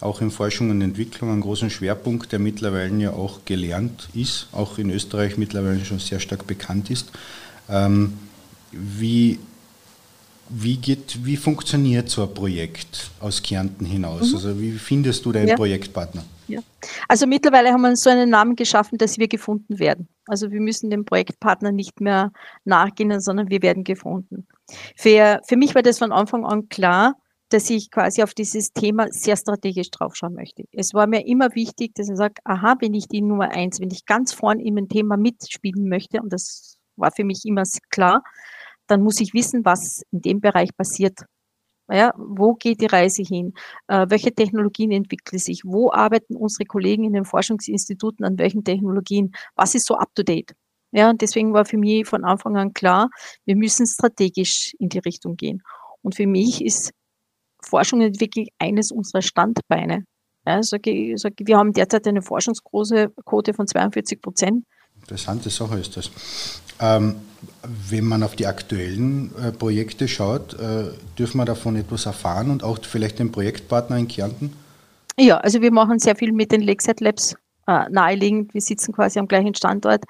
auch 0.00 0.20
in 0.20 0.30
Forschung 0.30 0.70
und 0.70 0.82
Entwicklung 0.82 1.30
einen 1.30 1.40
großen 1.40 1.70
Schwerpunkt, 1.70 2.32
der 2.32 2.38
mittlerweile 2.38 2.94
ja 2.96 3.10
auch 3.12 3.40
gelernt 3.44 4.08
ist, 4.14 4.48
auch 4.52 4.78
in 4.78 4.90
Österreich 4.90 5.38
mittlerweile 5.38 5.84
schon 5.84 5.98
sehr 5.98 6.20
stark 6.20 6.46
bekannt 6.46 6.90
ist. 6.90 7.10
Ähm, 7.68 8.14
wie, 8.72 9.38
wie, 10.48 10.76
geht, 10.76 11.24
wie 11.24 11.36
funktioniert 11.36 12.10
so 12.10 12.22
ein 12.22 12.34
Projekt 12.34 13.10
aus 13.20 13.42
Kärnten 13.42 13.86
hinaus? 13.86 14.30
Mhm. 14.30 14.34
Also 14.34 14.60
wie 14.60 14.72
findest 14.72 15.24
du 15.24 15.32
deinen 15.32 15.48
ja. 15.48 15.56
Projektpartner? 15.56 16.24
Ja. 16.48 16.60
Also 17.08 17.26
mittlerweile 17.26 17.72
haben 17.72 17.80
wir 17.80 17.96
so 17.96 18.10
einen 18.10 18.30
Namen 18.30 18.54
geschaffen, 18.54 18.98
dass 18.98 19.18
wir 19.18 19.28
gefunden 19.28 19.78
werden. 19.78 20.08
Also 20.26 20.52
wir 20.52 20.60
müssen 20.60 20.90
dem 20.90 21.04
Projektpartner 21.04 21.72
nicht 21.72 22.00
mehr 22.00 22.32
nachgehen, 22.64 23.18
sondern 23.20 23.50
wir 23.50 23.62
werden 23.62 23.82
gefunden. 23.82 24.46
Für, 24.96 25.40
für 25.46 25.56
mich 25.56 25.74
war 25.74 25.82
das 25.82 25.98
von 25.98 26.12
Anfang 26.12 26.44
an 26.44 26.68
klar, 26.68 27.14
dass 27.48 27.70
ich 27.70 27.90
quasi 27.90 28.22
auf 28.22 28.34
dieses 28.34 28.72
Thema 28.72 29.06
sehr 29.10 29.36
strategisch 29.36 29.90
draufschauen 29.90 30.34
möchte. 30.34 30.64
Es 30.72 30.94
war 30.94 31.06
mir 31.06 31.26
immer 31.26 31.54
wichtig, 31.54 31.94
dass 31.94 32.08
ich 32.08 32.16
sage, 32.16 32.34
aha, 32.44 32.74
bin 32.74 32.94
ich 32.94 33.06
die 33.08 33.22
Nummer 33.22 33.50
eins, 33.50 33.80
wenn 33.80 33.90
ich 33.90 34.04
ganz 34.04 34.32
vorn 34.32 34.58
in 34.58 34.78
ein 34.78 34.88
Thema 34.88 35.16
mitspielen 35.16 35.88
möchte, 35.88 36.20
und 36.20 36.32
das 36.32 36.76
war 36.96 37.12
für 37.12 37.24
mich 37.24 37.44
immer 37.44 37.62
klar, 37.90 38.22
dann 38.86 39.02
muss 39.02 39.20
ich 39.20 39.34
wissen, 39.34 39.64
was 39.64 40.02
in 40.12 40.22
dem 40.22 40.40
Bereich 40.40 40.76
passiert. 40.76 41.20
Ja, 41.88 42.12
wo 42.16 42.54
geht 42.54 42.80
die 42.80 42.86
Reise 42.86 43.22
hin? 43.22 43.54
Äh, 43.86 44.06
welche 44.08 44.34
Technologien 44.34 44.90
entwickeln 44.90 45.38
sich? 45.38 45.62
Wo 45.64 45.92
arbeiten 45.92 46.34
unsere 46.34 46.64
Kollegen 46.64 47.04
in 47.04 47.12
den 47.12 47.24
Forschungsinstituten 47.24 48.24
an 48.24 48.38
welchen 48.38 48.64
Technologien? 48.64 49.32
Was 49.54 49.76
ist 49.76 49.86
so 49.86 49.94
up 49.94 50.12
to 50.16 50.24
date? 50.24 50.52
Ja, 50.90 51.10
und 51.10 51.20
deswegen 51.22 51.52
war 51.52 51.64
für 51.64 51.78
mich 51.78 52.06
von 52.06 52.24
Anfang 52.24 52.56
an 52.56 52.72
klar, 52.72 53.10
wir 53.44 53.54
müssen 53.54 53.86
strategisch 53.86 54.74
in 54.78 54.88
die 54.88 54.98
Richtung 54.98 55.36
gehen. 55.36 55.62
Und 56.02 56.16
für 56.16 56.26
mich 56.26 56.64
ist 56.64 56.92
Forschung 57.62 58.00
ist 58.02 58.20
wirklich 58.20 58.48
eines 58.58 58.90
unserer 58.90 59.22
Standbeine. 59.22 60.04
Ja, 60.46 60.62
sag 60.62 60.86
ich, 60.86 61.20
sag, 61.20 61.32
wir 61.38 61.56
haben 61.56 61.72
derzeit 61.72 62.06
eine 62.06 62.22
Forschungsquote 62.22 63.10
von 63.54 63.66
42 63.66 64.20
Prozent. 64.20 64.64
Interessante 65.00 65.50
Sache 65.50 65.78
ist 65.78 65.96
das. 65.96 66.10
Ähm, 66.80 67.16
wenn 67.62 68.04
man 68.04 68.22
auf 68.22 68.36
die 68.36 68.46
aktuellen 68.46 69.32
äh, 69.36 69.52
Projekte 69.52 70.08
schaut, 70.08 70.54
äh, 70.54 70.90
dürfen 71.18 71.38
wir 71.38 71.44
davon 71.44 71.76
etwas 71.76 72.06
erfahren 72.06 72.50
und 72.50 72.62
auch 72.62 72.78
vielleicht 72.82 73.18
den 73.18 73.32
Projektpartner 73.32 73.96
in 73.96 74.08
Kärnten? 74.08 74.52
Ja, 75.18 75.38
also 75.38 75.62
wir 75.62 75.72
machen 75.72 75.98
sehr 75.98 76.16
viel 76.16 76.32
mit 76.32 76.52
den 76.52 76.60
Lakeside 76.60 77.02
Labs 77.02 77.36
äh, 77.66 77.88
naheliegend. 77.90 78.54
Wir 78.54 78.60
sitzen 78.60 78.92
quasi 78.92 79.18
am 79.18 79.28
gleichen 79.28 79.54
Standort. 79.54 80.04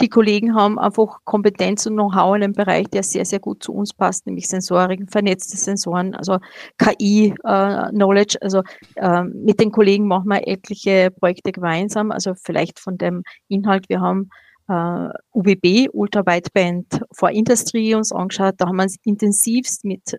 Die 0.00 0.08
Kollegen 0.08 0.54
haben 0.54 0.78
einfach 0.78 1.18
Kompetenz 1.24 1.86
und 1.86 1.94
Know-how 1.94 2.36
in 2.36 2.42
einem 2.42 2.52
Bereich, 2.52 2.88
der 2.88 3.02
sehr, 3.02 3.24
sehr 3.24 3.40
gut 3.40 3.62
zu 3.62 3.72
uns 3.72 3.92
passt, 3.92 4.26
nämlich 4.26 4.48
Sensorik, 4.48 5.10
vernetzte 5.10 5.56
Sensoren, 5.56 6.14
also 6.14 6.38
KI-Knowledge. 6.78 8.38
Äh, 8.40 8.44
also 8.44 8.62
äh, 8.96 9.22
mit 9.24 9.60
den 9.60 9.70
Kollegen 9.70 10.06
machen 10.06 10.28
wir 10.28 10.46
etliche 10.46 11.10
Projekte 11.10 11.52
gemeinsam. 11.52 12.10
Also 12.10 12.34
vielleicht 12.34 12.78
von 12.80 12.98
dem 12.98 13.22
Inhalt, 13.48 13.88
wir 13.88 14.00
haben 14.00 14.30
äh, 14.68 15.08
UBB, 15.32 15.88
Ultra 15.92 16.24
Wideband 16.26 17.02
for 17.12 17.30
Industry, 17.30 17.94
uns 17.94 18.12
angeschaut. 18.12 18.54
Da 18.58 18.66
haben 18.66 18.76
wir 18.76 18.84
uns 18.84 18.96
intensivst 19.04 19.84
mit 19.84 20.16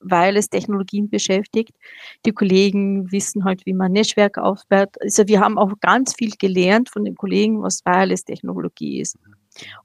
äh, 0.00 0.10
Wireless-Technologien 0.10 1.08
beschäftigt. 1.08 1.74
Die 2.26 2.32
Kollegen 2.32 3.10
wissen 3.10 3.44
halt, 3.44 3.66
wie 3.66 3.74
man 3.74 3.92
Netzwerk 3.92 4.38
aufbaut. 4.38 4.94
Also 5.00 5.26
wir 5.26 5.40
haben 5.40 5.58
auch 5.58 5.72
ganz 5.80 6.14
viel 6.14 6.32
gelernt 6.38 6.90
von 6.90 7.04
den 7.04 7.14
Kollegen, 7.14 7.62
was 7.62 7.84
Wireless-Technologie 7.84 9.00
ist. 9.00 9.16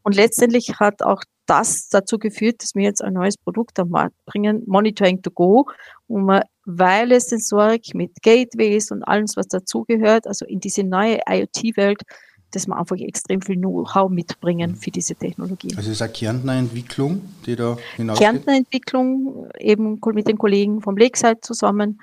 Und 0.03 0.15
letztendlich 0.15 0.79
hat 0.79 1.01
auch 1.01 1.23
das 1.45 1.89
dazu 1.89 2.17
geführt, 2.19 2.61
dass 2.61 2.75
wir 2.75 2.83
jetzt 2.83 3.03
ein 3.03 3.13
neues 3.13 3.37
Produkt 3.37 3.79
am 3.79 3.89
Markt 3.89 4.15
bringen, 4.25 4.63
Monitoring 4.65 5.21
to 5.21 5.31
Go, 5.31 5.65
wo 6.07 6.19
wir 6.19 6.43
Wireless-Sensorik 6.65 7.93
mit 7.93 8.21
Gateways 8.21 8.91
und 8.91 9.03
alles, 9.03 9.35
was 9.35 9.47
dazugehört, 9.47 10.27
also 10.27 10.45
in 10.45 10.59
diese 10.59 10.83
neue 10.83 11.19
IoT-Welt, 11.27 12.01
dass 12.55 12.67
wir 12.67 12.77
einfach 12.77 12.97
extrem 12.97 13.41
viel 13.41 13.57
Know-how 13.57 14.09
mitbringen 14.09 14.75
für 14.75 14.91
diese 14.91 15.15
Technologie. 15.15 15.73
Also 15.75 15.89
es 15.89 15.97
ist 15.97 16.01
eine 16.01 16.11
Kärntner 16.11 16.53
Entwicklung, 16.53 17.21
die 17.45 17.55
da 17.55 17.77
hinausgeht? 17.95 18.27
Kärntner 18.27 18.55
Entwicklung, 18.55 19.49
eben 19.59 19.99
mit 20.13 20.27
den 20.27 20.37
Kollegen 20.37 20.81
vom 20.81 20.97
Lakeside 20.97 21.39
zusammen. 21.41 21.99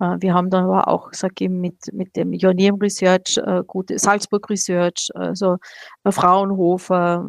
Äh, 0.00 0.16
wir 0.20 0.34
haben 0.34 0.50
dann 0.50 0.64
aber 0.64 0.88
auch, 0.88 1.10
sag 1.12 1.40
ich, 1.40 1.48
mit, 1.48 1.92
mit 1.92 2.16
dem 2.16 2.32
Journeyum 2.32 2.78
Research, 2.80 3.38
äh, 3.38 3.62
gute 3.66 3.98
Salzburg 3.98 4.48
Research, 4.50 5.10
also 5.14 5.58
äh, 6.04 6.10
Fraunhofer, 6.10 7.28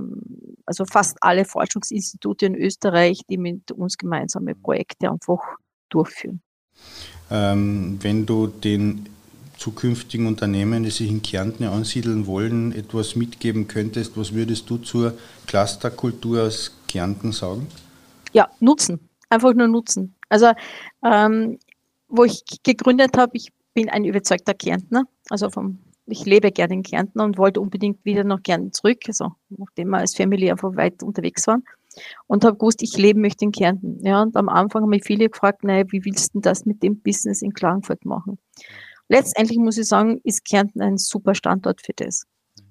also 0.66 0.86
fast 0.86 1.18
alle 1.22 1.46
Forschungsinstitute 1.46 2.46
in 2.46 2.56
Österreich, 2.56 3.22
die 3.30 3.38
mit 3.38 3.72
uns 3.72 3.98
gemeinsame 3.98 4.56
Projekte 4.56 5.12
einfach 5.12 5.40
durchführen. 5.90 6.42
Ähm, 7.30 8.00
wenn 8.02 8.26
du 8.26 8.48
den 8.48 9.08
zukünftigen 9.62 10.26
Unternehmen, 10.26 10.84
die 10.84 10.90
sich 10.90 11.08
in 11.08 11.22
Kärnten 11.22 11.66
ansiedeln 11.66 12.26
wollen, 12.26 12.72
etwas 12.72 13.16
mitgeben 13.16 13.68
könntest, 13.68 14.18
was 14.18 14.34
würdest 14.34 14.68
du 14.72 14.78
zur 14.78 15.14
Clusterkultur 15.46 16.44
aus 16.48 16.76
Kärnten 16.88 17.32
sagen? 17.32 17.68
Ja, 18.34 18.50
nutzen. 18.60 19.00
Einfach 19.30 19.54
nur 19.54 19.68
nutzen. 19.68 20.16
Also 20.30 20.52
ähm, 21.06 21.60
wo 22.08 22.24
ich 22.24 22.44
gegründet 22.64 23.16
habe, 23.18 23.38
ich 23.38 23.54
bin 23.76 23.88
ein 23.88 24.04
überzeugter 24.04 24.56
Kärntner, 24.56 25.04
also 25.30 25.52
vom, 25.52 25.78
ich 26.08 26.26
lebe 26.26 26.52
gerne 26.52 26.74
in 26.74 26.84
Kärnten 26.84 27.22
und 27.22 27.38
wollte 27.38 27.62
unbedingt 27.62 28.04
wieder 28.04 28.24
nach 28.24 28.42
Kärnten 28.42 28.74
zurück, 28.74 29.02
also 29.08 29.34
nachdem 29.50 29.90
wir 29.90 30.00
als 30.00 30.16
Family 30.16 30.50
einfach 30.50 30.76
weit 30.76 31.04
unterwegs 31.04 31.46
waren 31.46 31.64
und 32.26 32.44
habe 32.44 32.58
gewusst, 32.58 32.82
ich 32.82 32.98
leben 32.98 33.22
möchte 33.22 33.46
in 33.46 33.52
Kärnten. 33.52 34.00
Ja, 34.04 34.24
und 34.24 34.36
am 34.36 34.50
Anfang 34.50 34.82
haben 34.82 34.90
mich 34.90 35.04
viele 35.04 35.30
gefragt, 35.30 35.64
naja, 35.64 35.84
wie 35.92 36.04
willst 36.04 36.34
du 36.34 36.40
das 36.40 36.66
mit 36.66 36.82
dem 36.82 37.00
Business 37.00 37.44
in 37.44 37.54
Klagenfurt 37.54 38.06
machen? 38.06 38.40
Letztendlich 39.12 39.58
muss 39.58 39.78
ich 39.78 39.88
sagen, 39.88 40.22
ist 40.24 40.46
Kärnten 40.46 40.82
ein 40.82 40.98
super 40.98 41.36
Standort 41.36 41.82
für 41.86 41.92
das. 41.94 42.24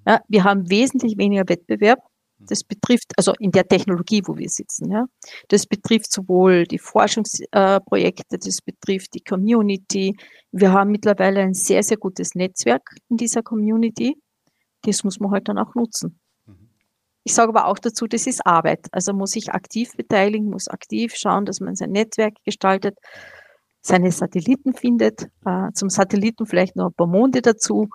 Ja, 0.06 0.22
wir 0.26 0.42
haben 0.42 0.70
wesentlich 0.70 1.18
weniger 1.18 1.46
Wettbewerb. 1.46 1.98
Das 2.38 2.64
betrifft, 2.64 3.12
also 3.18 3.34
in 3.38 3.50
der 3.50 3.68
Technologie, 3.68 4.22
wo 4.24 4.38
wir 4.38 4.48
sitzen, 4.48 4.90
ja. 4.90 5.04
Das 5.48 5.66
betrifft 5.66 6.10
sowohl 6.10 6.64
die 6.64 6.78
Forschungsprojekte, 6.78 8.38
das 8.38 8.62
betrifft 8.62 9.12
die 9.12 9.20
Community. 9.20 10.16
Wir 10.50 10.72
haben 10.72 10.90
mittlerweile 10.90 11.40
ein 11.40 11.52
sehr, 11.52 11.82
sehr 11.82 11.98
gutes 11.98 12.34
Netzwerk 12.34 12.94
in 13.10 13.18
dieser 13.18 13.42
Community. 13.42 14.16
Das 14.80 15.04
muss 15.04 15.20
man 15.20 15.32
halt 15.32 15.46
dann 15.46 15.58
auch 15.58 15.74
nutzen. 15.74 16.18
Ich 17.22 17.34
sage 17.34 17.50
aber 17.50 17.66
auch 17.66 17.78
dazu, 17.78 18.06
das 18.06 18.26
ist 18.26 18.46
Arbeit. 18.46 18.86
Also 18.92 19.12
muss 19.12 19.32
sich 19.32 19.52
aktiv 19.52 19.92
beteiligen, 19.94 20.48
muss 20.48 20.68
aktiv 20.68 21.12
schauen, 21.14 21.44
dass 21.44 21.60
man 21.60 21.76
sein 21.76 21.90
Netzwerk 21.90 22.32
gestaltet, 22.46 22.96
seine 23.82 24.12
Satelliten 24.12 24.74
findet, 24.74 25.28
äh, 25.44 25.72
zum 25.74 25.90
Satelliten 25.90 26.46
vielleicht 26.46 26.76
noch 26.76 26.88
ein 26.88 26.94
paar 26.94 27.06
Monde 27.06 27.42
dazu 27.42 27.88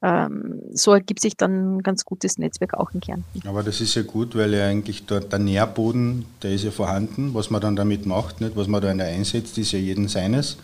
ähm, 0.00 0.60
so 0.72 0.92
ergibt 0.92 1.20
sich 1.20 1.36
dann 1.36 1.76
ein 1.76 1.82
ganz 1.82 2.04
gutes 2.04 2.38
Netzwerk 2.38 2.74
auch 2.74 2.92
in 2.92 3.00
Kärnten. 3.00 3.48
Aber 3.48 3.62
das 3.62 3.80
ist 3.80 3.94
ja 3.96 4.02
gut, 4.02 4.36
weil 4.36 4.54
ja 4.54 4.66
eigentlich 4.66 5.06
dort 5.06 5.32
der 5.32 5.40
Nährboden, 5.40 6.24
der 6.42 6.52
ist 6.52 6.64
ja 6.64 6.70
vorhanden. 6.70 7.34
Was 7.34 7.50
man 7.50 7.60
dann 7.60 7.74
damit 7.74 8.06
macht, 8.06 8.40
nicht? 8.40 8.56
was 8.56 8.68
man 8.68 8.80
da 8.80 8.88
einsetzt, 8.90 9.58
ist 9.58 9.72
ja 9.72 9.78
jeden 9.78 10.06
seines. 10.06 10.56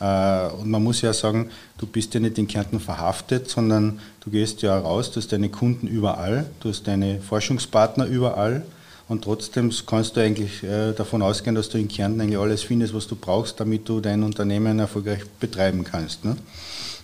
Äh, 0.00 0.48
und 0.48 0.68
man 0.68 0.82
muss 0.82 1.00
ja 1.00 1.12
sagen, 1.12 1.50
du 1.78 1.86
bist 1.86 2.14
ja 2.14 2.20
nicht 2.20 2.38
in 2.38 2.48
Kärnten 2.48 2.80
verhaftet, 2.80 3.48
sondern 3.48 4.00
du 4.20 4.30
gehst 4.30 4.62
ja 4.62 4.76
raus, 4.76 5.12
du 5.12 5.20
hast 5.20 5.32
deine 5.32 5.48
Kunden 5.48 5.86
überall, 5.86 6.46
du 6.60 6.70
hast 6.70 6.88
deine 6.88 7.20
Forschungspartner 7.20 8.06
überall. 8.06 8.62
Und 9.08 9.22
trotzdem 9.22 9.70
kannst 9.86 10.16
du 10.16 10.20
eigentlich 10.20 10.64
äh, 10.64 10.92
davon 10.92 11.22
ausgehen, 11.22 11.54
dass 11.54 11.68
du 11.68 11.78
in 11.78 11.86
Kärnten 11.86 12.20
eigentlich 12.20 12.38
alles 12.38 12.62
findest, 12.62 12.92
was 12.92 13.06
du 13.06 13.14
brauchst, 13.14 13.60
damit 13.60 13.88
du 13.88 14.00
dein 14.00 14.22
Unternehmen 14.24 14.78
erfolgreich 14.80 15.24
betreiben 15.38 15.84
kannst. 15.84 16.24
Ne? 16.24 16.36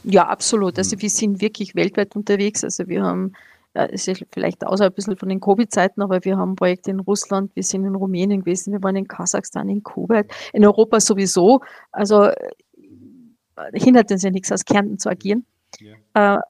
Ja, 0.03 0.27
absolut. 0.27 0.79
Also 0.79 0.97
mhm. 0.97 1.03
wir 1.03 1.11
sind 1.11 1.41
wirklich 1.41 1.77
weltweit 1.77 2.17
unterwegs. 2.17 2.65
Also 2.65 2.89
wir 2.89 3.03
haben, 3.03 3.33
es 3.73 4.09
ist 4.09 4.25
vielleicht 4.33 4.67
außerhalb 4.67 4.93
ein 4.93 4.97
bisschen 4.97 5.17
von 5.17 5.29
den 5.29 5.41
Covid-Zeiten, 5.41 6.03
aber 6.03 6.25
wir 6.25 6.37
haben 6.37 6.57
Projekte 6.57 6.91
in 6.91 6.99
Russland, 6.99 7.55
wir 7.55 7.63
sind 7.63 7.85
in 7.85 7.95
Rumänien 7.95 8.41
gewesen, 8.41 8.73
wir 8.73 8.83
waren 8.83 8.97
in 8.97 9.07
Kasachstan, 9.07 9.69
in 9.69 9.85
Kuwait, 9.85 10.27
in 10.53 10.65
Europa 10.65 10.99
sowieso. 10.99 11.61
Also 11.93 12.25
äh, 12.25 12.35
hindert 13.75 14.11
uns 14.11 14.25
ja 14.25 14.31
nichts, 14.31 14.51
aus 14.51 14.65
Kärnten 14.65 14.99
zu 14.99 15.09
agieren. 15.09 15.47
Ja. 15.79 16.41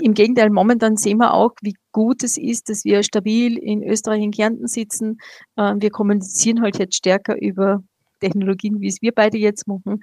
Im 0.00 0.14
Gegenteil, 0.14 0.50
momentan 0.50 0.96
sehen 0.96 1.18
wir 1.18 1.34
auch, 1.34 1.52
wie 1.62 1.74
gut 1.92 2.22
es 2.22 2.38
ist, 2.38 2.68
dass 2.68 2.84
wir 2.84 3.02
stabil 3.02 3.58
in 3.58 3.82
Österreich, 3.82 4.22
in 4.22 4.30
Kärnten 4.30 4.66
sitzen. 4.66 5.18
Äh, 5.56 5.74
wir 5.78 5.90
kommunizieren 5.90 6.62
halt 6.62 6.78
jetzt 6.78 6.96
stärker 6.96 7.40
über 7.40 7.82
Technologien, 8.20 8.80
wie 8.80 8.88
es 8.88 9.02
wir 9.02 9.12
beide 9.12 9.38
jetzt 9.38 9.66
machen. 9.66 10.00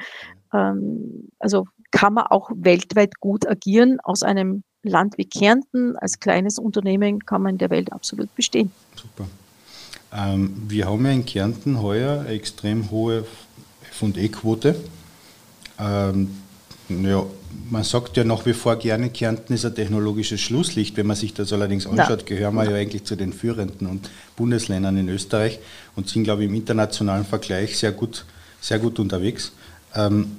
Ähm, 0.54 1.30
also 1.40 1.66
kann 1.92 2.14
man 2.14 2.28
auch 2.28 2.50
weltweit 2.56 3.20
gut 3.20 3.48
agieren. 3.48 4.00
Aus 4.04 4.24
einem 4.24 4.64
Land 4.84 5.18
wie 5.18 5.26
Kärnten 5.26 5.96
als 5.98 6.20
kleines 6.20 6.60
Unternehmen 6.60 7.20
kann 7.20 7.42
man 7.42 7.54
in 7.54 7.58
der 7.58 7.70
Welt 7.70 7.92
absolut 7.92 8.34
bestehen. 8.36 8.72
Super. 8.96 9.28
Ähm, 10.14 10.64
wir 10.68 10.88
haben 10.88 11.06
ja 11.06 11.12
in 11.12 11.26
Kärnten 11.26 11.82
heuer 11.82 12.22
eine 12.22 12.30
extrem 12.30 12.92
hohe 12.92 13.26
F&E-Quote. 13.92 14.76
Ja, 16.90 17.26
man 17.70 17.84
sagt 17.84 18.16
ja 18.18 18.24
nach 18.24 18.46
wie 18.46 18.54
vor 18.54 18.76
gerne, 18.76 19.10
Kärnten 19.10 19.54
ist 19.54 19.66
ein 19.66 19.74
technologisches 19.74 20.40
Schlusslicht. 20.40 20.98
Wenn 20.98 21.08
man 21.08 21.16
sich 21.16 21.34
das 21.34 21.52
allerdings 21.52 21.88
anschaut, 21.88 22.22
ja. 22.22 22.26
gehören 22.36 22.56
wir 22.56 22.70
ja 22.70 22.76
eigentlich 22.76 23.06
zu 23.06 23.16
den 23.16 23.34
führenden 23.34 23.88
und 23.88 24.10
Bundesländern 24.36 24.98
in 24.98 25.10
Österreich 25.10 25.60
und 25.96 26.10
sind, 26.10 26.26
glaube 26.26 26.44
ich, 26.44 26.50
im 26.50 26.56
internationalen 26.56 27.26
Vergleich 27.26 27.78
sehr 27.78 27.92
gut, 27.92 28.26
sehr 28.62 28.80
gut 28.80 29.00
unterwegs. 29.00 29.52
Ähm, 29.96 30.38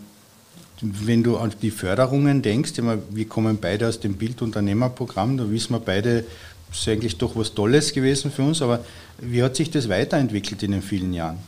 wenn 0.83 1.23
du 1.23 1.39
an 1.39 1.53
die 1.63 1.71
Förderungen 1.71 2.43
denkst, 2.43 2.73
wir 3.11 3.29
kommen 3.29 3.59
beide 3.59 3.89
aus 3.89 3.99
dem 3.99 4.15
Bildunternehmerprogramm, 4.15 5.39
da 5.39 5.51
wissen 5.51 5.73
wir 5.73 5.81
beide, 5.81 6.25
das 6.69 6.81
ist 6.81 6.89
eigentlich 6.89 7.17
doch 7.17 7.35
was 7.35 7.55
Tolles 7.55 7.93
gewesen 7.93 8.31
für 8.31 8.43
uns, 8.43 8.61
aber 8.61 8.85
wie 9.19 9.43
hat 9.43 9.57
sich 9.57 9.71
das 9.71 9.89
weiterentwickelt 9.89 10.63
in 10.63 10.73
den 10.73 10.83
vielen 10.83 11.15
Jahren? 11.15 11.39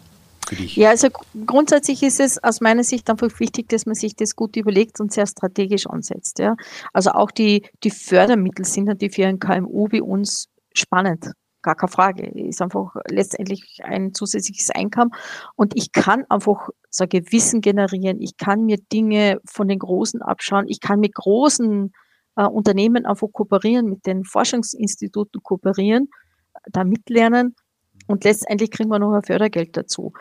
Für 0.49 0.57
dich? 0.57 0.77
Ja, 0.77 0.91
also 0.91 1.09
grundsätzlich 1.47 2.03
ist 2.03 2.21
es 2.21 2.43
aus 2.43 2.61
meiner 2.61 2.83
Sicht 2.83 3.11
einfach 3.11 3.29
wichtig, 3.39 3.69
dass 3.69 3.85
man 3.85 3.95
sich 3.95 4.17
das 4.17 4.35
gut 4.35 4.57
überlegt 4.57 4.99
und 4.99 5.13
sehr 5.13 5.27
strategisch 5.27 5.87
ansetzt. 5.87 6.39
Ja. 6.39 6.57
Also 6.95 7.11
auch 7.11 7.31
die, 7.31 7.69
die 7.85 7.91
Fördermittel 7.91 8.65
sind 8.65 8.85
natürlich 8.85 9.15
für 9.15 9.27
ein 9.27 9.39
KMU 9.39 9.89
wie 9.91 10.01
uns 10.01 10.49
spannend 10.73 11.33
gar 11.63 11.75
keine 11.75 11.91
Frage. 11.91 12.27
Ist 12.29 12.63
einfach 12.63 12.95
letztendlich 13.11 13.81
ein 13.83 14.15
zusätzliches 14.15 14.71
Einkommen. 14.71 15.11
Und 15.55 15.77
ich 15.77 15.93
kann 15.93 16.25
einfach, 16.31 16.71
sage 16.89 17.23
Wissen 17.31 17.61
generieren. 17.61 18.23
Ich 18.23 18.39
kann 18.39 18.65
mir 18.65 18.79
Dinge 18.93 19.41
von 19.45 19.69
den 19.69 19.79
Großen 19.79 20.23
abschauen. 20.23 20.67
Ich 20.69 20.81
kann 20.81 21.01
mit 21.01 21.15
großen 21.15 21.93
äh, 22.37 22.45
Unternehmen 22.45 23.05
einfach 23.05 23.29
kooperieren, 23.33 23.87
mit 23.87 24.07
den 24.07 24.25
Forschungsinstituten 24.25 25.43
kooperieren, 25.43 26.09
da 26.71 26.85
mitlernen. 26.85 27.55
Und 28.07 28.25
letztendlich 28.25 28.71
kriegen 28.71 28.89
wir 28.89 28.99
noch 28.99 29.13
ein 29.13 29.23
Fördergeld 29.23 29.77
dazu. 29.77 30.13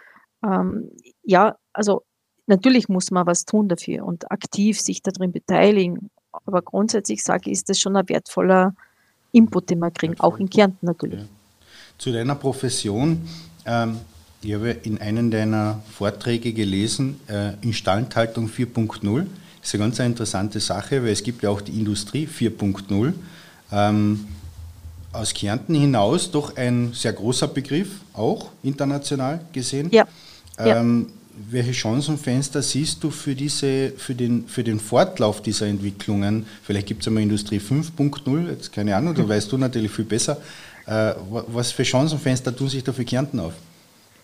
Ähm, 0.44 0.92
ja, 1.24 1.56
also 1.74 2.04
natürlich 2.46 2.90
muss 2.90 3.12
man 3.12 3.28
was 3.28 3.46
tun 3.46 3.68
dafür 3.68 4.06
und 4.06 4.32
aktiv 4.32 4.80
sich 4.80 5.02
darin 5.02 5.32
beteiligen. 5.32 6.10
Aber 6.32 6.62
grundsätzlich 6.62 7.24
sage 7.24 7.50
ich, 7.50 7.54
ist 7.54 7.70
das 7.70 7.80
schon 7.80 7.96
ein 7.96 8.08
wertvoller 8.10 8.74
Input, 9.32 9.70
den 9.70 9.80
wir 9.80 9.92
kriegen, 9.92 10.20
auch 10.20 10.38
in 10.38 10.50
Kärnten 10.50 10.86
natürlich. 10.86 11.20
Ja. 11.20 11.26
Zu 11.98 12.12
deiner 12.12 12.36
Profession. 12.36 13.28
Ähm, 13.66 13.98
ich 14.42 14.54
habe 14.54 14.70
in 14.70 15.00
einem 15.00 15.32
deiner 15.32 15.82
Vorträge 15.92 16.54
gelesen, 16.54 17.20
äh, 17.28 17.54
Instandhaltung 17.62 18.48
4.0. 18.48 19.26
Das 19.60 19.70
ist 19.70 19.74
eine 19.74 19.84
ganz 19.84 20.00
interessante 20.00 20.60
Sache, 20.60 21.04
weil 21.04 21.10
es 21.10 21.24
gibt 21.24 21.44
ja 21.44 21.50
auch 21.50 21.62
die 21.62 21.78
Industrie 21.78 22.28
4.0. 22.28 23.14
Ähm, 23.72 24.28
aus 25.18 25.34
Kärnten 25.34 25.76
hinaus 25.76 26.32
doch 26.32 26.56
ein 26.56 26.92
sehr 26.94 27.14
großer 27.14 27.48
Begriff, 27.48 27.90
auch 28.14 28.50
international 28.64 29.42
gesehen. 29.54 29.90
Ja. 29.92 30.08
Ähm, 30.58 31.08
welche 31.52 31.74
Chancenfenster 31.74 32.64
siehst 32.64 33.04
du 33.04 33.12
für, 33.12 33.36
diese, 33.36 33.92
für, 33.92 34.16
den, 34.16 34.48
für 34.48 34.64
den 34.64 34.80
Fortlauf 34.80 35.42
dieser 35.42 35.68
Entwicklungen? 35.68 36.48
Vielleicht 36.64 36.88
gibt 36.88 37.02
es 37.02 37.08
einmal 37.08 37.24
Industrie 37.24 37.60
5.0, 37.60 38.50
jetzt 38.50 38.74
keine 38.74 38.96
Ahnung, 38.96 39.14
da 39.14 39.28
weißt 39.28 39.52
du 39.52 39.58
natürlich 39.58 39.92
viel 39.92 40.06
besser. 40.06 40.38
Äh, 40.88 41.14
was 41.30 41.72
für 41.72 41.86
Chancenfenster 41.86 42.56
tun 42.56 42.70
sich 42.70 42.84
da 42.84 42.92
für 42.92 43.06
Kärnten 43.06 43.40
auf? 43.40 43.54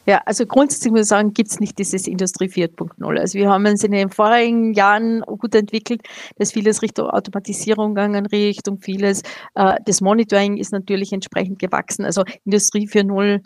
Ja, 0.06 0.22
also 0.26 0.46
grundsätzlich 0.46 0.92
muss 0.92 1.02
ich 1.02 1.08
sagen, 1.08 1.34
gibt 1.34 1.52
es 1.52 1.60
nicht 1.60 1.80
dieses 1.80 2.08
Industrie 2.08 2.48
4.0. 2.48 3.20
Also 3.20 3.40
wir 3.40 3.50
haben 3.50 3.66
uns 3.66 3.84
in 3.84 3.92
den 3.92 4.10
vorigen 4.10 4.74
Jahren 4.74 5.22
gut 5.22 5.56
entwickelt, 5.56 6.02
dass 6.38 6.52
vieles 6.52 6.82
Richtung 6.82 7.10
Automatisierung 7.10 7.96
gegangen, 7.96 8.26
Richtung 8.26 8.80
vieles. 8.80 9.22
Äh, 9.56 9.78
das 9.86 10.02
Monitoring 10.02 10.58
ist 10.58 10.74
natürlich 10.74 11.14
entsprechend 11.14 11.60
gewachsen. 11.60 12.04
Also 12.04 12.24
Industrie 12.44 12.88
4.0 12.88 13.44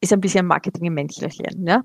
ist 0.00 0.12
ein 0.12 0.20
bisschen 0.20 0.46
Marketing 0.46 0.86
im 0.86 0.94
Menschlichen. 0.94 1.66
Ja? 1.66 1.82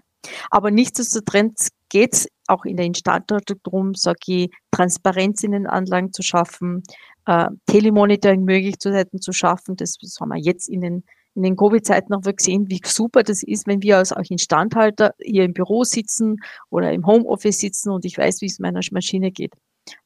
Aber 0.50 0.72
nichtsdestotrotz 0.72 1.70
geht 1.90 2.14
es 2.14 2.28
auch 2.48 2.66
in 2.66 2.78
der 2.78 2.86
Instandhaltung 2.86 3.60
darum, 3.64 3.94
sage 3.94 4.18
ich, 4.26 4.50
Transparenz 4.72 5.44
in 5.44 5.52
den 5.52 5.68
Anlagen 5.68 6.12
zu 6.12 6.24
schaffen, 6.24 6.82
äh, 7.28 7.48
Telemonitoring 7.68 8.44
Möglichkeiten 8.44 9.22
zu 9.22 9.32
schaffen. 9.32 9.76
Das 9.76 9.98
haben 10.20 10.30
wir 10.30 10.38
jetzt 10.38 10.70
in 10.70 10.82
den 10.82 11.04
in 11.38 11.44
den 11.44 11.56
Covid-Zeiten 11.56 12.14
auch 12.16 12.22
gesehen, 12.22 12.68
wie 12.68 12.82
super 12.84 13.22
das 13.22 13.44
ist, 13.44 13.68
wenn 13.68 13.84
wir 13.84 13.98
als 13.98 14.12
auch 14.12 14.24
Instandhalter 14.28 15.14
hier 15.22 15.44
im 15.44 15.54
Büro 15.54 15.84
sitzen 15.84 16.38
oder 16.72 16.92
im 16.92 17.06
Homeoffice 17.06 17.60
sitzen 17.60 17.92
und 17.92 18.06
ich 18.06 18.18
weiß, 18.18 18.42
wie 18.42 18.48
es 18.48 18.58
meiner 18.58 18.82
Maschine 18.92 19.32
geht. 19.32 19.54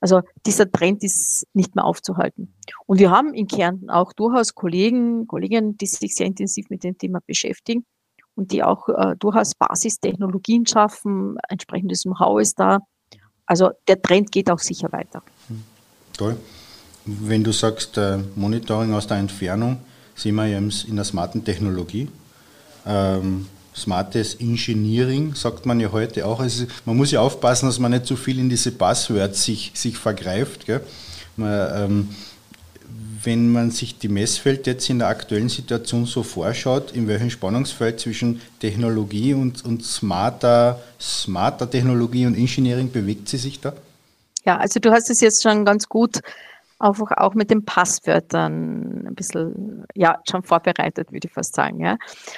Also 0.01 0.21
dieser 0.45 0.69
Trend 0.69 1.03
ist 1.03 1.47
nicht 1.53 1.73
mehr 1.73 1.85
aufzuhalten. 1.85 2.53
Und 2.85 2.99
wir 2.99 3.09
haben 3.09 3.33
in 3.33 3.47
Kärnten 3.47 3.89
auch 3.89 4.11
durchaus 4.11 4.53
Kollegen, 4.53 5.25
Kolleginnen, 5.25 5.77
die 5.77 5.87
sich 5.87 6.15
sehr 6.15 6.27
intensiv 6.27 6.69
mit 6.69 6.83
dem 6.83 6.97
Thema 6.97 7.19
beschäftigen 7.25 7.85
und 8.35 8.51
die 8.51 8.61
auch 8.61 8.89
äh, 8.89 9.15
durchaus 9.17 9.55
Basistechnologien 9.55 10.65
schaffen, 10.65 11.37
entsprechendes 11.47 12.03
Know-how 12.03 12.41
ist 12.41 12.59
da. 12.59 12.79
Also 13.45 13.71
der 13.87 14.01
Trend 14.01 14.31
geht 14.33 14.51
auch 14.51 14.59
sicher 14.59 14.91
weiter. 14.91 15.23
Hm, 15.47 15.63
toll. 16.13 16.35
Wenn 17.05 17.43
du 17.43 17.53
sagst, 17.53 17.97
äh, 17.97 18.19
Monitoring 18.35 18.93
aus 18.93 19.07
der 19.07 19.17
Entfernung, 19.17 19.77
sind 20.21 20.35
wir 20.35 20.45
eben 20.45 20.71
in 20.87 20.95
der 20.95 21.05
smarten 21.05 21.43
Technologie. 21.43 22.07
Ähm, 22.85 23.47
smartes 23.75 24.35
Engineering 24.35 25.33
sagt 25.33 25.65
man 25.65 25.79
ja 25.79 25.91
heute 25.91 26.25
auch. 26.25 26.39
Also 26.39 26.65
man 26.85 26.97
muss 26.97 27.11
ja 27.11 27.21
aufpassen, 27.21 27.67
dass 27.67 27.79
man 27.79 27.91
nicht 27.91 28.05
zu 28.05 28.15
viel 28.15 28.39
in 28.39 28.49
diese 28.49 28.71
Buzzwords 28.71 29.43
sich, 29.43 29.71
sich 29.73 29.97
vergreift. 29.97 30.65
Man, 31.37 31.71
ähm, 31.73 32.09
wenn 33.23 33.51
man 33.51 33.71
sich 33.71 33.97
die 33.97 34.09
Messfeld 34.09 34.67
jetzt 34.67 34.89
in 34.89 34.99
der 34.99 35.07
aktuellen 35.07 35.49
Situation 35.49 36.05
so 36.05 36.23
vorschaut, 36.23 36.91
in 36.91 37.07
welchem 37.07 37.29
Spannungsfeld 37.29 37.99
zwischen 37.99 38.41
Technologie 38.59 39.33
und, 39.33 39.63
und 39.63 39.83
smarter, 39.85 40.81
smarter 40.99 41.69
Technologie 41.69 42.25
und 42.25 42.35
Engineering 42.35 42.91
bewegt 42.91 43.29
sie 43.29 43.37
sich 43.37 43.59
da? 43.59 43.73
Ja, 44.43 44.57
also 44.57 44.79
du 44.79 44.91
hast 44.91 45.09
es 45.09 45.21
jetzt 45.21 45.43
schon 45.43 45.65
ganz 45.65 45.87
gut 45.87 46.21
einfach 46.81 47.11
auch 47.17 47.33
mit 47.33 47.49
den 47.49 47.63
Passwörtern 47.65 49.07
ein 49.07 49.15
bisschen, 49.15 49.85
ja, 49.95 50.19
schon 50.29 50.43
vorbereitet, 50.43 51.11
würde 51.11 51.27
ich 51.27 51.33
fast 51.33 51.55
sagen, 51.55 51.79
ja. 51.79 51.97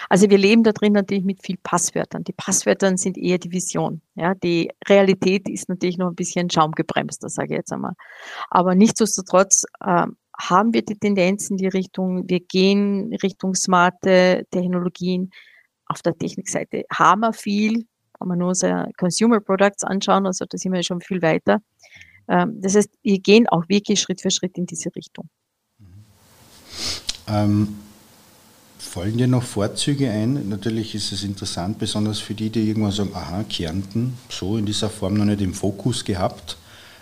Also 0.10 0.30
wir 0.30 0.38
leben 0.38 0.64
da 0.64 0.72
drin 0.72 0.94
natürlich 0.94 1.24
mit 1.24 1.42
viel 1.42 1.58
Passwörtern. 1.64 2.24
Die 2.24 2.34
Passwörter 2.34 2.96
sind 2.98 3.18
eher 3.18 3.38
die 3.38 3.52
Vision, 3.52 4.02
ja. 4.16 4.34
Die 4.36 4.70
Realität 4.88 5.50
ist 5.50 5.70
natürlich 5.70 5.98
noch 5.98 6.10
ein 6.10 6.16
bisschen 6.16 6.50
schaumgebremst, 6.50 7.24
das 7.24 7.36
sage 7.36 7.54
ich 7.54 7.58
jetzt 7.58 7.74
einmal. 7.74 7.94
Aber 8.50 8.76
nichtsdestotrotz 8.76 9.66
äh, 9.80 10.08
haben 10.40 10.74
wir 10.74 10.84
die 10.84 10.96
Tendenz 10.96 11.50
in 11.50 11.58
die 11.58 11.68
Richtung, 11.68 12.28
wir 12.28 12.40
gehen 12.40 13.14
Richtung 13.24 13.56
smarte 13.56 14.46
Technologien. 14.52 15.32
Auf 15.86 16.02
der 16.02 16.18
Technikseite 16.18 16.86
haben 16.92 17.22
wir 17.22 17.34
viel, 17.34 17.86
kann 18.18 18.28
man 18.28 18.40
nur 18.40 18.50
unsere 18.50 18.90
Consumer 18.98 19.40
Products 19.40 19.84
anschauen, 19.84 20.26
also 20.26 20.46
da 20.46 20.58
sind 20.58 20.74
wir 20.74 20.84
schon 20.84 21.02
viel 21.02 21.22
weiter. 21.22 21.60
Ähm, 22.28 22.60
das 22.62 22.76
heißt, 22.76 22.90
wir 23.02 23.20
gehen 23.20 23.48
auch 23.48 23.68
wirklich 23.68 24.00
Schritt 24.00 24.22
für 24.22 24.32
Schritt 24.32 24.58
in 24.58 24.66
diese 24.66 24.96
Richtung. 24.96 25.30
Ähm, 27.28 27.76
fallen 28.78 29.18
dir 29.18 29.28
noch 29.28 29.44
Vorzüge 29.44 30.10
ein? 30.10 30.50
Natürlich 30.50 30.94
ist 30.96 31.12
es 31.12 31.24
interessant, 31.24 31.80
besonders 31.80 32.20
für 32.20 32.34
die, 32.34 32.50
die 32.50 32.68
irgendwann 32.68 32.92
sagen, 32.92 33.12
aha, 33.14 33.44
Kärnten, 33.44 34.18
so 34.30 34.58
in 34.58 34.66
dieser 34.66 34.90
Form 34.90 35.16
noch 35.16 35.26
nicht 35.26 35.42
im 35.42 35.54
Fokus 35.54 36.04
gehabt. 36.04 36.58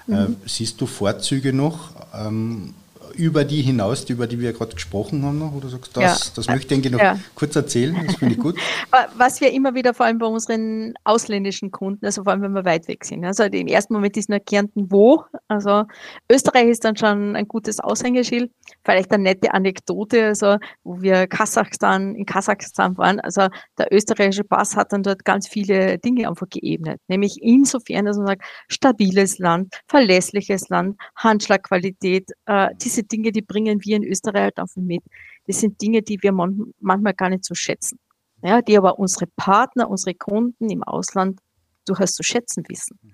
Mhm. 0.07 0.13
Äh, 0.13 0.27
siehst 0.45 0.79
du 0.79 0.85
Vorzüge 0.85 1.53
noch? 1.53 1.91
Ähm, 2.13 2.73
über 3.15 3.43
die 3.45 3.61
hinaus, 3.61 4.09
über 4.09 4.27
die 4.27 4.39
wir 4.39 4.53
gerade 4.53 4.73
gesprochen 4.73 5.23
haben 5.23 5.39
noch? 5.39 5.53
Oder 5.53 5.69
sagst 5.69 5.95
das, 5.95 6.03
ja. 6.03 6.31
das 6.35 6.47
möchte 6.47 6.75
ich 6.75 6.91
noch 6.91 6.99
ja. 6.99 7.19
kurz 7.35 7.55
erzählen, 7.55 7.95
das 8.05 8.15
finde 8.15 8.35
ich 8.35 8.39
gut. 8.39 8.57
Was 9.17 9.41
wir 9.41 9.51
immer 9.51 9.73
wieder, 9.75 9.93
vor 9.93 10.05
allem 10.05 10.17
bei 10.17 10.25
unseren 10.25 10.93
ausländischen 11.03 11.71
Kunden, 11.71 12.05
also 12.05 12.23
vor 12.23 12.33
allem 12.33 12.41
wenn 12.41 12.53
wir 12.53 12.65
weit 12.65 12.87
weg 12.87 13.05
sind. 13.05 13.25
Also 13.25 13.43
im 13.43 13.67
ersten 13.67 13.93
Moment 13.93 14.17
ist 14.17 14.29
nur 14.29 14.39
Kärnten 14.39 14.91
wo. 14.91 15.23
Also 15.47 15.83
Österreich 16.31 16.67
ist 16.67 16.83
dann 16.85 16.95
schon 16.95 17.35
ein 17.35 17.47
gutes 17.47 17.79
Aushängeschild. 17.79 18.51
Vielleicht 18.83 19.11
eine 19.11 19.23
nette 19.23 19.53
Anekdote, 19.53 20.25
also 20.25 20.57
wo 20.83 21.01
wir 21.01 21.27
Kasachstan, 21.27 22.15
in 22.15 22.25
Kasachstan 22.25 22.97
waren. 22.97 23.19
Also 23.19 23.47
der 23.77 23.87
österreichische 23.91 24.43
Pass 24.43 24.75
hat 24.75 24.93
dann 24.93 25.03
dort 25.03 25.25
ganz 25.25 25.47
viele 25.47 25.97
Dinge 25.99 26.27
einfach 26.27 26.49
geebnet. 26.49 26.99
Nämlich 27.07 27.37
insofern, 27.41 28.05
dass 28.05 28.17
man 28.17 28.27
sagt, 28.27 28.43
stabiles 28.67 29.39
Land, 29.39 29.73
verlässliches 29.87 30.69
Land, 30.69 30.97
Handschlagqualität, 31.15 32.29
äh, 32.45 32.69
diese 32.81 33.00
diese 33.01 33.07
Dinge, 33.07 33.31
die 33.31 33.41
bringen 33.41 33.79
wir 33.83 33.95
in 33.95 34.03
Österreich 34.03 34.43
halt 34.43 34.59
einfach 34.59 34.81
mit. 34.81 35.03
Das 35.47 35.59
sind 35.59 35.81
Dinge, 35.81 36.01
die 36.01 36.21
wir 36.21 36.31
man, 36.31 36.73
manchmal 36.79 37.13
gar 37.13 37.29
nicht 37.29 37.45
so 37.45 37.55
schätzen. 37.55 37.99
Ja, 38.43 38.61
die 38.61 38.77
aber 38.77 38.97
unsere 38.97 39.27
Partner, 39.37 39.89
unsere 39.89 40.15
Kunden 40.15 40.69
im 40.69 40.83
Ausland 40.83 41.39
durchaus 41.85 42.15
zu 42.15 42.23
schätzen 42.23 42.63
wissen. 42.67 42.97
Mhm. 43.01 43.11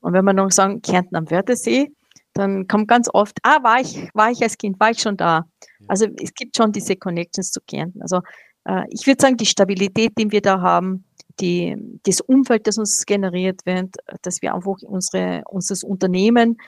Und 0.00 0.12
wenn 0.12 0.24
wir 0.24 0.32
noch 0.32 0.50
sagen, 0.52 0.80
Kärnten 0.82 1.16
am 1.16 1.30
Wörthersee, 1.30 1.90
dann 2.34 2.68
kommt 2.68 2.86
ganz 2.86 3.08
oft, 3.12 3.36
ah, 3.42 3.62
war 3.64 3.80
ich, 3.80 4.08
war 4.14 4.30
ich 4.30 4.40
als 4.42 4.56
Kind, 4.56 4.78
war 4.78 4.90
ich 4.90 5.00
schon 5.00 5.16
da. 5.16 5.44
Also 5.88 6.06
es 6.22 6.32
gibt 6.34 6.56
schon 6.56 6.70
diese 6.70 6.94
Connections 6.94 7.50
zu 7.50 7.60
Kärnten. 7.66 8.00
Also 8.02 8.20
äh, 8.64 8.84
ich 8.90 9.06
würde 9.06 9.20
sagen, 9.20 9.36
die 9.36 9.46
Stabilität, 9.46 10.12
die 10.16 10.30
wir 10.30 10.40
da 10.40 10.60
haben, 10.60 11.04
die, 11.40 11.76
das 12.04 12.20
Umfeld, 12.20 12.66
das 12.66 12.78
uns 12.78 13.04
generiert 13.06 13.66
wird, 13.66 13.96
dass 14.22 14.40
wir 14.42 14.54
einfach 14.54 14.76
unsere, 14.82 15.42
unser 15.46 15.86
Unternehmen 15.86 16.58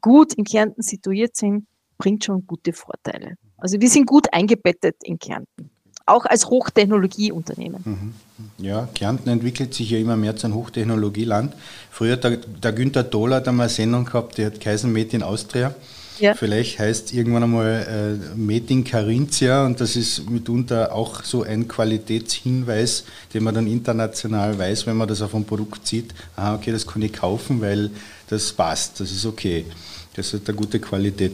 gut 0.00 0.34
in 0.34 0.44
Kärnten 0.44 0.82
situiert 0.82 1.36
sind, 1.36 1.66
bringt 2.00 2.24
schon 2.24 2.46
gute 2.46 2.72
Vorteile. 2.72 3.36
Also 3.58 3.80
wir 3.80 3.88
sind 3.88 4.06
gut 4.06 4.32
eingebettet 4.32 4.96
in 5.04 5.18
Kärnten, 5.18 5.70
auch 6.06 6.24
als 6.24 6.46
Hochtechnologieunternehmen. 6.46 7.82
Mhm. 7.84 8.14
Ja, 8.58 8.88
Kärnten 8.94 9.28
entwickelt 9.28 9.74
sich 9.74 9.90
ja 9.90 9.98
immer 9.98 10.16
mehr 10.16 10.34
zu 10.34 10.46
einem 10.46 10.56
Hochtechnologieland. 10.56 11.54
Früher 11.90 12.16
der, 12.16 12.38
der 12.38 12.72
Günther 12.72 13.04
Dohler 13.04 13.36
hat 13.36 13.48
einmal 13.48 13.66
eine 13.66 13.74
Sendung 13.74 14.06
gehabt, 14.06 14.38
der 14.38 14.46
hat 14.46 14.60
Kaiser 14.60 14.88
Made 14.88 15.10
in 15.10 15.22
Austria. 15.22 15.74
Ja. 16.18 16.34
Vielleicht 16.34 16.78
heißt 16.78 17.14
irgendwann 17.14 17.44
einmal 17.44 18.18
äh, 18.34 18.36
Made 18.36 18.66
in 18.68 18.84
Carinthia 18.84 19.64
und 19.64 19.80
das 19.80 19.96
ist 19.96 20.28
mitunter 20.28 20.94
auch 20.94 21.22
so 21.24 21.42
ein 21.42 21.68
Qualitätshinweis, 21.68 23.04
den 23.32 23.44
man 23.44 23.54
dann 23.54 23.66
international 23.66 24.58
weiß, 24.58 24.86
wenn 24.86 24.96
man 24.96 25.08
das 25.08 25.22
auf 25.22 25.34
ein 25.34 25.44
Produkt 25.44 25.86
sieht. 25.86 26.14
Aha, 26.36 26.54
okay, 26.54 26.72
das 26.72 26.86
kann 26.86 27.02
ich 27.02 27.12
kaufen, 27.12 27.60
weil 27.60 27.90
das 28.28 28.52
passt, 28.52 29.00
das 29.00 29.10
ist 29.10 29.24
okay. 29.26 29.66
Das 30.14 30.32
hat 30.32 30.48
eine 30.48 30.56
gute 30.56 30.80
Qualität. 30.80 31.32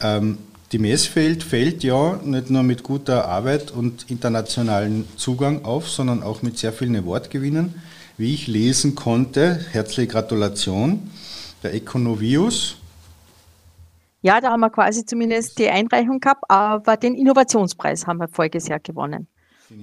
Ähm, 0.00 0.38
die 0.72 0.78
Messfeld 0.78 1.42
fällt 1.42 1.82
ja 1.82 2.20
nicht 2.22 2.50
nur 2.50 2.62
mit 2.62 2.82
guter 2.82 3.26
Arbeit 3.26 3.70
und 3.70 4.10
internationalen 4.10 5.08
Zugang 5.16 5.64
auf, 5.64 5.88
sondern 5.88 6.22
auch 6.22 6.42
mit 6.42 6.58
sehr 6.58 6.72
vielen 6.72 7.04
Wortgewinnen. 7.06 7.74
Wie 8.18 8.34
ich 8.34 8.48
lesen 8.48 8.94
konnte, 8.94 9.60
herzliche 9.72 10.08
Gratulation, 10.08 11.10
der 11.62 11.72
Econovius. 11.72 12.76
Ja, 14.20 14.40
da 14.40 14.50
haben 14.50 14.60
wir 14.60 14.70
quasi 14.70 15.06
zumindest 15.06 15.58
die 15.58 15.68
Einreichung 15.68 16.20
gehabt, 16.20 16.42
aber 16.48 16.96
den 16.96 17.14
Innovationspreis 17.14 18.06
haben 18.06 18.18
wir 18.18 18.28
voriges 18.28 18.68
Jahr 18.68 18.80
gewonnen. 18.80 19.28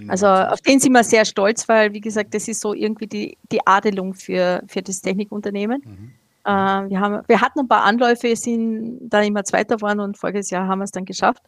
Also 0.08 0.28
auf 0.28 0.62
den 0.62 0.80
sind 0.80 0.94
wir 0.94 1.04
sehr 1.04 1.26
stolz, 1.26 1.68
weil, 1.70 1.94
wie 1.94 2.02
gesagt, 2.02 2.34
das 2.34 2.48
ist 2.48 2.60
so 2.60 2.74
irgendwie 2.74 3.08
die, 3.08 3.38
die 3.52 3.66
Adelung 3.66 4.14
für, 4.14 4.64
für 4.68 4.82
das 4.82 5.02
Technikunternehmen. 5.02 5.82
Mhm. 5.86 6.12
Äh, 6.46 6.50
wir, 6.50 7.00
haben, 7.00 7.24
wir 7.28 7.42
hatten 7.42 7.62
ein 7.62 7.68
paar 7.68 7.84
Anläufe, 7.84 8.36
sind 8.36 9.00
da 9.02 9.22
immer 9.22 9.44
Zweiter 9.44 9.78
geworden 9.78 10.00
und 10.00 10.18
voriges 10.18 10.52
Jahr 10.52 10.68
haben 10.68 10.80
wir 10.80 10.86
es 10.86 10.92
dann 10.92 11.06
geschafft. 11.06 11.42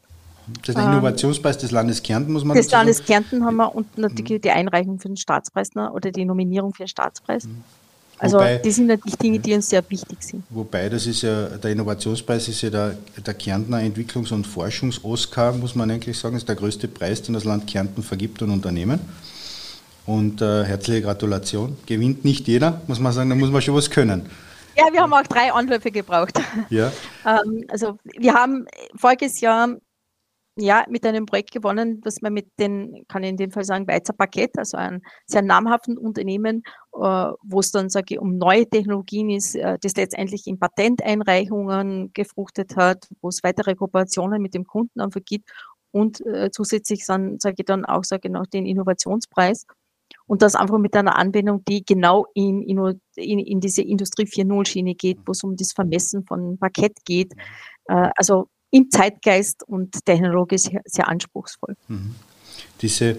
Das 0.62 0.70
ist 0.70 0.78
der 0.78 0.86
Innovationspreis 0.86 1.58
des 1.58 1.72
Landes 1.72 2.02
Kärnten, 2.02 2.32
muss 2.32 2.44
man 2.44 2.56
Des 2.56 2.72
Landes 2.72 3.04
Kärnten 3.04 3.44
haben 3.46 3.58
wir 3.58 3.76
und 3.76 3.98
natürlich 3.98 4.40
mhm. 4.40 4.42
die 4.42 4.52
Einreichung 4.52 5.00
für 5.00 5.10
den 5.10 5.18
Staatspreis 5.18 5.76
ne, 5.76 5.92
oder 5.92 6.10
die 6.10 6.24
Nominierung 6.24 6.74
für 6.74 6.84
den 6.84 6.88
Staatspreis. 6.88 7.46
Mhm. 7.46 7.64
Also 8.20 8.38
wobei, 8.38 8.58
die 8.58 8.72
sind 8.72 8.88
natürlich 8.88 9.18
Dinge, 9.18 9.40
die 9.40 9.54
uns 9.54 9.70
sehr 9.70 9.84
wichtig 9.90 10.18
sind. 10.24 10.44
Wobei 10.50 10.90
das 10.90 11.06
ist 11.06 11.22
ja, 11.22 11.50
der 11.50 11.72
Innovationspreis 11.72 12.48
ist 12.48 12.62
ja 12.62 12.70
der, 12.72 12.98
der 13.24 13.34
Kärntner 13.36 13.78
Entwicklungs- 13.78 14.34
und 14.34 14.48
Forschungs-Oscar, 14.48 15.52
muss 15.54 15.76
man 15.76 15.92
eigentlich 15.92 16.18
sagen, 16.18 16.36
ist 16.36 16.48
der 16.48 16.56
größte 16.56 16.88
Preis, 16.88 17.22
den 17.22 17.34
das 17.34 17.44
Land 17.44 17.68
Kärnten 17.68 18.02
vergibt 18.02 18.42
an 18.42 18.50
Unternehmen. 18.50 19.00
Und 20.08 20.42
äh, 20.42 20.64
herzliche 20.64 21.02
Gratulation. 21.02 21.78
Gewinnt 21.86 22.24
nicht 22.26 22.48
jeder, 22.48 22.82
muss 22.88 23.00
man 23.00 23.12
sagen, 23.12 23.30
da 23.30 23.36
muss 23.36 23.52
man 23.52 23.62
schon 23.62 23.76
was 23.76 23.90
können. 23.90 24.26
Ja, 24.78 24.94
wir 24.94 25.02
haben 25.02 25.14
auch 25.14 25.24
drei 25.24 25.52
Anläufe 25.52 25.92
gebraucht. 25.92 26.40
Ja. 26.70 26.92
ähm, 27.26 27.66
also 27.68 27.98
wir 28.04 28.34
haben 28.34 28.68
voriges 28.96 29.42
Jahr 29.42 29.76
ja, 30.60 30.86
mit 30.90 31.06
einem 31.06 31.26
Projekt 31.26 31.52
gewonnen, 31.52 32.02
das 32.02 32.22
man 32.22 32.34
mit 32.34 32.48
den, 32.60 33.06
kann 33.08 33.24
ich 33.24 33.30
in 33.30 33.38
dem 33.38 33.52
Fall 33.52 33.64
sagen, 33.64 33.88
Weizer 33.88 34.14
Parkett, 34.14 34.58
also 34.58 34.78
ein 34.78 35.04
sehr 35.26 35.44
namhaften 35.44 35.98
Unternehmen, 35.98 36.64
äh, 36.94 37.00
wo 37.00 37.60
es 37.60 37.72
dann, 37.72 37.90
sage 37.90 38.16
ich, 38.16 38.20
um 38.20 38.38
neue 38.38 38.68
Technologien 38.68 39.30
ist, 39.30 39.56
äh, 39.56 39.78
das 39.80 39.96
letztendlich 39.96 40.48
in 40.48 40.60
Patenteinreichungen 40.60 42.12
gefruchtet 42.14 42.76
hat, 42.76 43.08
wo 43.22 43.30
es 43.30 43.44
weitere 43.44 43.76
Kooperationen 43.76 44.42
mit 44.42 44.56
dem 44.56 44.66
Kunden 44.66 45.00
einfach 45.00 45.22
gibt 45.24 45.52
und 45.92 46.26
äh, 46.26 46.50
zusätzlich 46.52 47.06
dann, 47.06 47.40
sage 47.40 47.58
ich 47.60 47.66
dann 47.66 47.86
auch, 47.86 48.04
sage 48.04 48.28
ich 48.28 48.32
noch, 48.32 48.48
den 48.48 48.66
Innovationspreis. 48.66 49.66
Und 50.28 50.42
das 50.42 50.56
einfach 50.56 50.78
mit 50.78 50.96
einer 50.96 51.18
Anwendung, 51.18 51.64
die 51.66 51.84
genau 51.86 52.28
in, 52.34 52.62
in, 52.62 53.40
in 53.40 53.60
diese 53.62 53.82
Industrie 53.82 54.26
4.0 54.26 54.68
Schiene 54.68 54.94
geht, 54.94 55.20
wo 55.26 55.32
es 55.32 55.44
um 55.44 55.56
das 55.56 55.72
Vermessen 55.72 56.26
von 56.26 56.58
Parkett 56.58 56.98
geht. 57.06 57.34
Äh, 57.86 58.10
also 58.16 58.50
im 58.70 58.92
Zeitgeist 58.92 59.64
und 59.68 60.06
technologisch 60.06 60.64
sehr, 60.64 60.82
sehr 60.86 61.08
anspruchsvoll. 61.08 61.76
Mhm. 61.88 62.16
Diese 62.82 63.18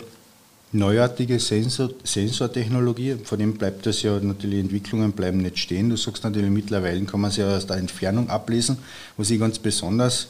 neuartige 0.73 1.41
Sensor, 1.41 1.91
Sensortechnologie, 2.05 3.17
von 3.25 3.39
dem 3.39 3.55
bleibt 3.55 3.87
das 3.87 4.03
ja 4.03 4.21
natürlich, 4.21 4.61
Entwicklungen 4.61 5.13
bleiben 5.13 5.39
nicht 5.39 5.59
stehen. 5.59 5.89
Du 5.89 5.97
sagst 5.97 6.25
natürlich, 6.25 6.51
mittlerweile 6.51 7.03
kann 7.05 7.21
man 7.21 7.31
sie 7.31 7.41
ja 7.41 7.57
aus 7.57 7.67
der 7.67 7.79
Entfernung 7.79 8.29
ablesen. 8.29 8.79
Was 9.17 9.31
ich 9.31 9.41
ganz 9.41 9.59
besonders 9.59 10.29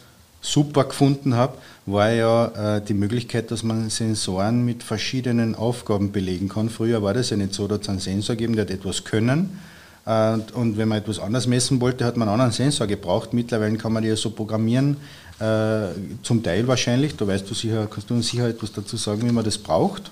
super 0.53 0.85
gefunden 0.85 1.35
habe, 1.35 1.59
war 1.87 2.11
ja 2.11 2.77
äh, 2.77 2.83
die 2.83 2.95
Möglichkeit, 2.95 3.51
dass 3.51 3.63
man 3.63 3.91
Sensoren 3.91 4.65
mit 4.65 4.83
verschiedenen 4.83 5.55
Aufgaben 5.55 6.13
belegen 6.13 6.49
kann. 6.49 6.71
Früher 6.71 7.03
war 7.03 7.15
das 7.15 7.31
ja 7.31 7.37
nicht 7.37 7.55
so, 7.55 7.69
dass 7.69 7.81
es 7.83 7.89
einen 7.89 8.01
Sensor 8.01 8.37
gegeben, 8.37 8.57
der 8.57 8.65
hat 8.65 8.71
etwas 8.71 9.05
können. 9.05 9.59
Äh, 10.07 10.39
und 10.55 10.77
wenn 10.79 10.89
man 10.89 10.99
etwas 10.99 11.19
anders 11.19 11.47
messen 11.47 11.81
wollte, 11.81 12.05
hat 12.05 12.17
man 12.17 12.29
einen 12.29 12.41
anderen 12.41 12.53
Sensor 12.53 12.87
gebraucht. 12.87 13.33
Mittlerweile 13.33 13.77
kann 13.77 13.93
man 13.93 14.03
die 14.03 14.09
ja 14.09 14.17
so 14.17 14.31
programmieren, 14.31 14.97
äh, 15.39 15.89
zum 16.23 16.43
Teil 16.43 16.67
wahrscheinlich. 16.67 17.17
Da 17.17 17.27
weißt 17.27 17.49
du 17.49 17.55
sicher, 17.55 17.87
kannst 17.91 18.09
du 18.11 18.15
uns 18.15 18.29
sicher 18.29 18.49
etwas 18.49 18.73
dazu 18.73 18.97
sagen, 18.97 19.23
wie 19.27 19.33
man 19.33 19.45
das 19.45 19.59
braucht. 19.59 20.11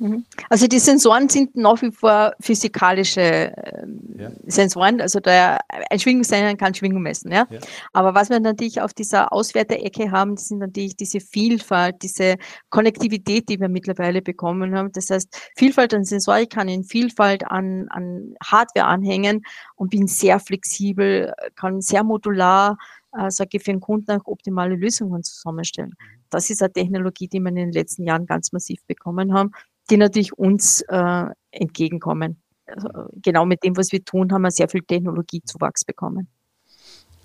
Mhm. 0.00 0.24
Also 0.48 0.66
die 0.66 0.78
Sensoren 0.78 1.28
sind 1.28 1.56
nach 1.56 1.80
wie 1.82 1.90
vor 1.90 2.32
physikalische 2.40 3.20
äh, 3.20 3.86
ja. 4.16 4.30
Sensoren, 4.46 5.00
also 5.00 5.20
der, 5.20 5.58
ein 5.90 5.98
Schwingungssender 5.98 6.54
kann 6.56 6.74
Schwingung 6.74 7.02
messen. 7.02 7.32
Ja? 7.32 7.46
ja? 7.50 7.58
Aber 7.92 8.14
was 8.14 8.30
wir 8.30 8.40
natürlich 8.40 8.80
auf 8.80 8.94
dieser 8.94 9.32
Auswerterecke 9.32 10.10
haben, 10.10 10.36
das 10.36 10.48
sind 10.48 10.58
natürlich 10.58 10.96
diese 10.96 11.20
Vielfalt, 11.20 12.02
diese 12.02 12.36
Konnektivität, 12.70 13.48
die 13.48 13.60
wir 13.60 13.68
mittlerweile 13.68 14.22
bekommen 14.22 14.74
haben. 14.74 14.92
Das 14.92 15.10
heißt, 15.10 15.50
Vielfalt 15.56 15.94
an 15.94 16.04
Sensorik 16.04 16.50
kann 16.50 16.68
in 16.68 16.84
Vielfalt 16.84 17.46
an, 17.46 17.86
an 17.90 18.34
Hardware 18.44 18.86
anhängen 18.86 19.42
und 19.76 19.90
bin 19.90 20.06
sehr 20.06 20.38
flexibel, 20.38 21.32
kann 21.56 21.80
sehr 21.80 22.04
modular, 22.04 22.78
äh, 23.16 23.30
sage 23.30 23.50
ich, 23.52 23.62
für 23.62 23.72
den 23.72 23.80
Kunden 23.80 24.10
auch 24.12 24.26
optimale 24.26 24.76
Lösungen 24.76 25.22
zusammenstellen. 25.22 25.94
Mhm. 25.98 26.18
Das 26.30 26.50
ist 26.50 26.62
eine 26.62 26.72
Technologie, 26.72 27.28
die 27.28 27.40
wir 27.40 27.48
in 27.48 27.54
den 27.56 27.72
letzten 27.72 28.04
Jahren 28.04 28.26
ganz 28.26 28.52
massiv 28.52 28.84
bekommen 28.86 29.32
haben 29.32 29.52
die 29.90 29.96
natürlich 29.96 30.32
uns 30.36 30.82
äh, 30.82 31.24
entgegenkommen. 31.50 32.40
Also, 32.66 32.88
genau 33.22 33.46
mit 33.46 33.64
dem, 33.64 33.76
was 33.76 33.92
wir 33.92 34.04
tun, 34.04 34.32
haben 34.32 34.42
wir 34.42 34.50
sehr 34.50 34.68
viel 34.68 34.82
Technologiezuwachs 34.82 35.84
bekommen. 35.84 36.28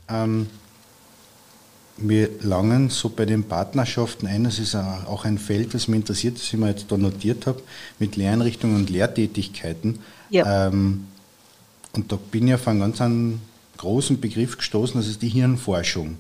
Ähm, 0.07 0.47
wir 1.97 2.29
langen 2.41 2.89
so 2.89 3.09
bei 3.09 3.25
den 3.25 3.43
Partnerschaften 3.43 4.27
ein, 4.27 4.45
das 4.45 4.59
ist 4.59 4.75
auch 4.75 5.25
ein 5.25 5.37
Feld, 5.37 5.73
das 5.73 5.87
mich 5.87 5.99
interessiert, 5.99 6.35
das 6.35 6.45
ich 6.45 6.59
mir 6.59 6.69
jetzt 6.69 6.91
da 6.91 6.97
notiert 6.97 7.45
habe, 7.45 7.61
mit 7.99 8.15
Lehreinrichtungen 8.15 8.77
und 8.77 8.89
Lehrtätigkeiten. 8.89 9.99
Ja. 10.29 10.67
Ähm, 10.67 11.07
und 11.93 12.11
da 12.11 12.17
bin 12.31 12.47
ich 12.47 12.55
auf 12.55 12.67
einen 12.67 12.79
ganz 12.79 12.99
einen 13.01 13.41
großen 13.77 14.19
Begriff 14.19 14.57
gestoßen, 14.57 14.99
das 14.99 15.07
ist 15.07 15.21
die 15.21 15.29
Hirnforschung. 15.29 16.17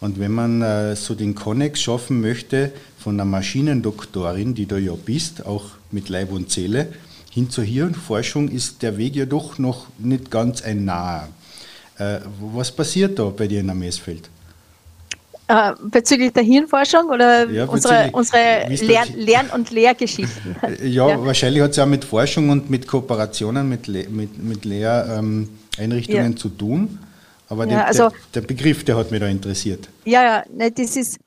Und 0.00 0.18
wenn 0.18 0.32
man 0.32 0.62
äh, 0.62 0.96
so 0.96 1.14
den 1.14 1.34
Konnex 1.34 1.80
schaffen 1.80 2.20
möchte 2.20 2.72
von 2.98 3.14
einer 3.14 3.24
Maschinendoktorin, 3.24 4.54
die 4.54 4.66
du 4.66 4.78
ja 4.78 4.92
bist, 4.92 5.46
auch 5.46 5.64
mit 5.90 6.08
Leib 6.08 6.32
und 6.32 6.50
Seele, 6.50 6.88
hin 7.30 7.50
zur 7.50 7.64
Hirnforschung 7.64 8.48
ist 8.48 8.82
der 8.82 8.96
Weg 8.96 9.16
ja 9.16 9.26
doch 9.26 9.58
noch 9.58 9.86
nicht 9.98 10.30
ganz 10.30 10.62
ein 10.62 10.84
naher. 10.84 11.28
Äh, 11.98 12.20
was 12.40 12.70
passiert 12.72 13.18
da 13.18 13.24
bei 13.24 13.46
dir 13.46 13.60
in 13.60 13.70
am 13.70 13.78
Messfeld? 13.78 14.28
Äh, 15.48 15.72
bezüglich 15.90 16.32
der 16.32 16.42
Hirnforschung 16.42 17.08
oder 17.08 17.48
ja, 17.48 17.66
unsere, 17.66 18.10
unsere 18.12 18.66
Lern-, 18.68 19.14
Lern 19.14 19.50
und 19.54 19.70
Lehrgeschichten? 19.70 20.56
Ja, 20.82 21.08
ja. 21.08 21.24
wahrscheinlich 21.24 21.62
hat 21.62 21.70
es 21.70 21.76
ja 21.76 21.86
mit 21.86 22.04
Forschung 22.04 22.50
und 22.50 22.68
mit 22.68 22.88
Kooperationen 22.88 23.68
mit, 23.68 23.86
Le 23.86 24.08
mit, 24.08 24.42
mit 24.42 24.64
Lehreinrichtungen 24.64 26.26
ähm, 26.26 26.32
ja. 26.32 26.36
zu 26.36 26.48
tun. 26.48 26.98
Aber 27.48 27.64
ja, 27.64 27.70
der, 27.70 27.86
also, 27.86 28.08
der, 28.34 28.40
Begriff, 28.40 28.84
der 28.84 28.96
hat 28.96 29.10
mich 29.10 29.20
da 29.20 29.28
interessiert. 29.28 29.88
Ja, 30.04 30.22
ja, 30.22 30.44
ne, 30.52 30.70
das 30.72 30.96
ist, 30.96 31.18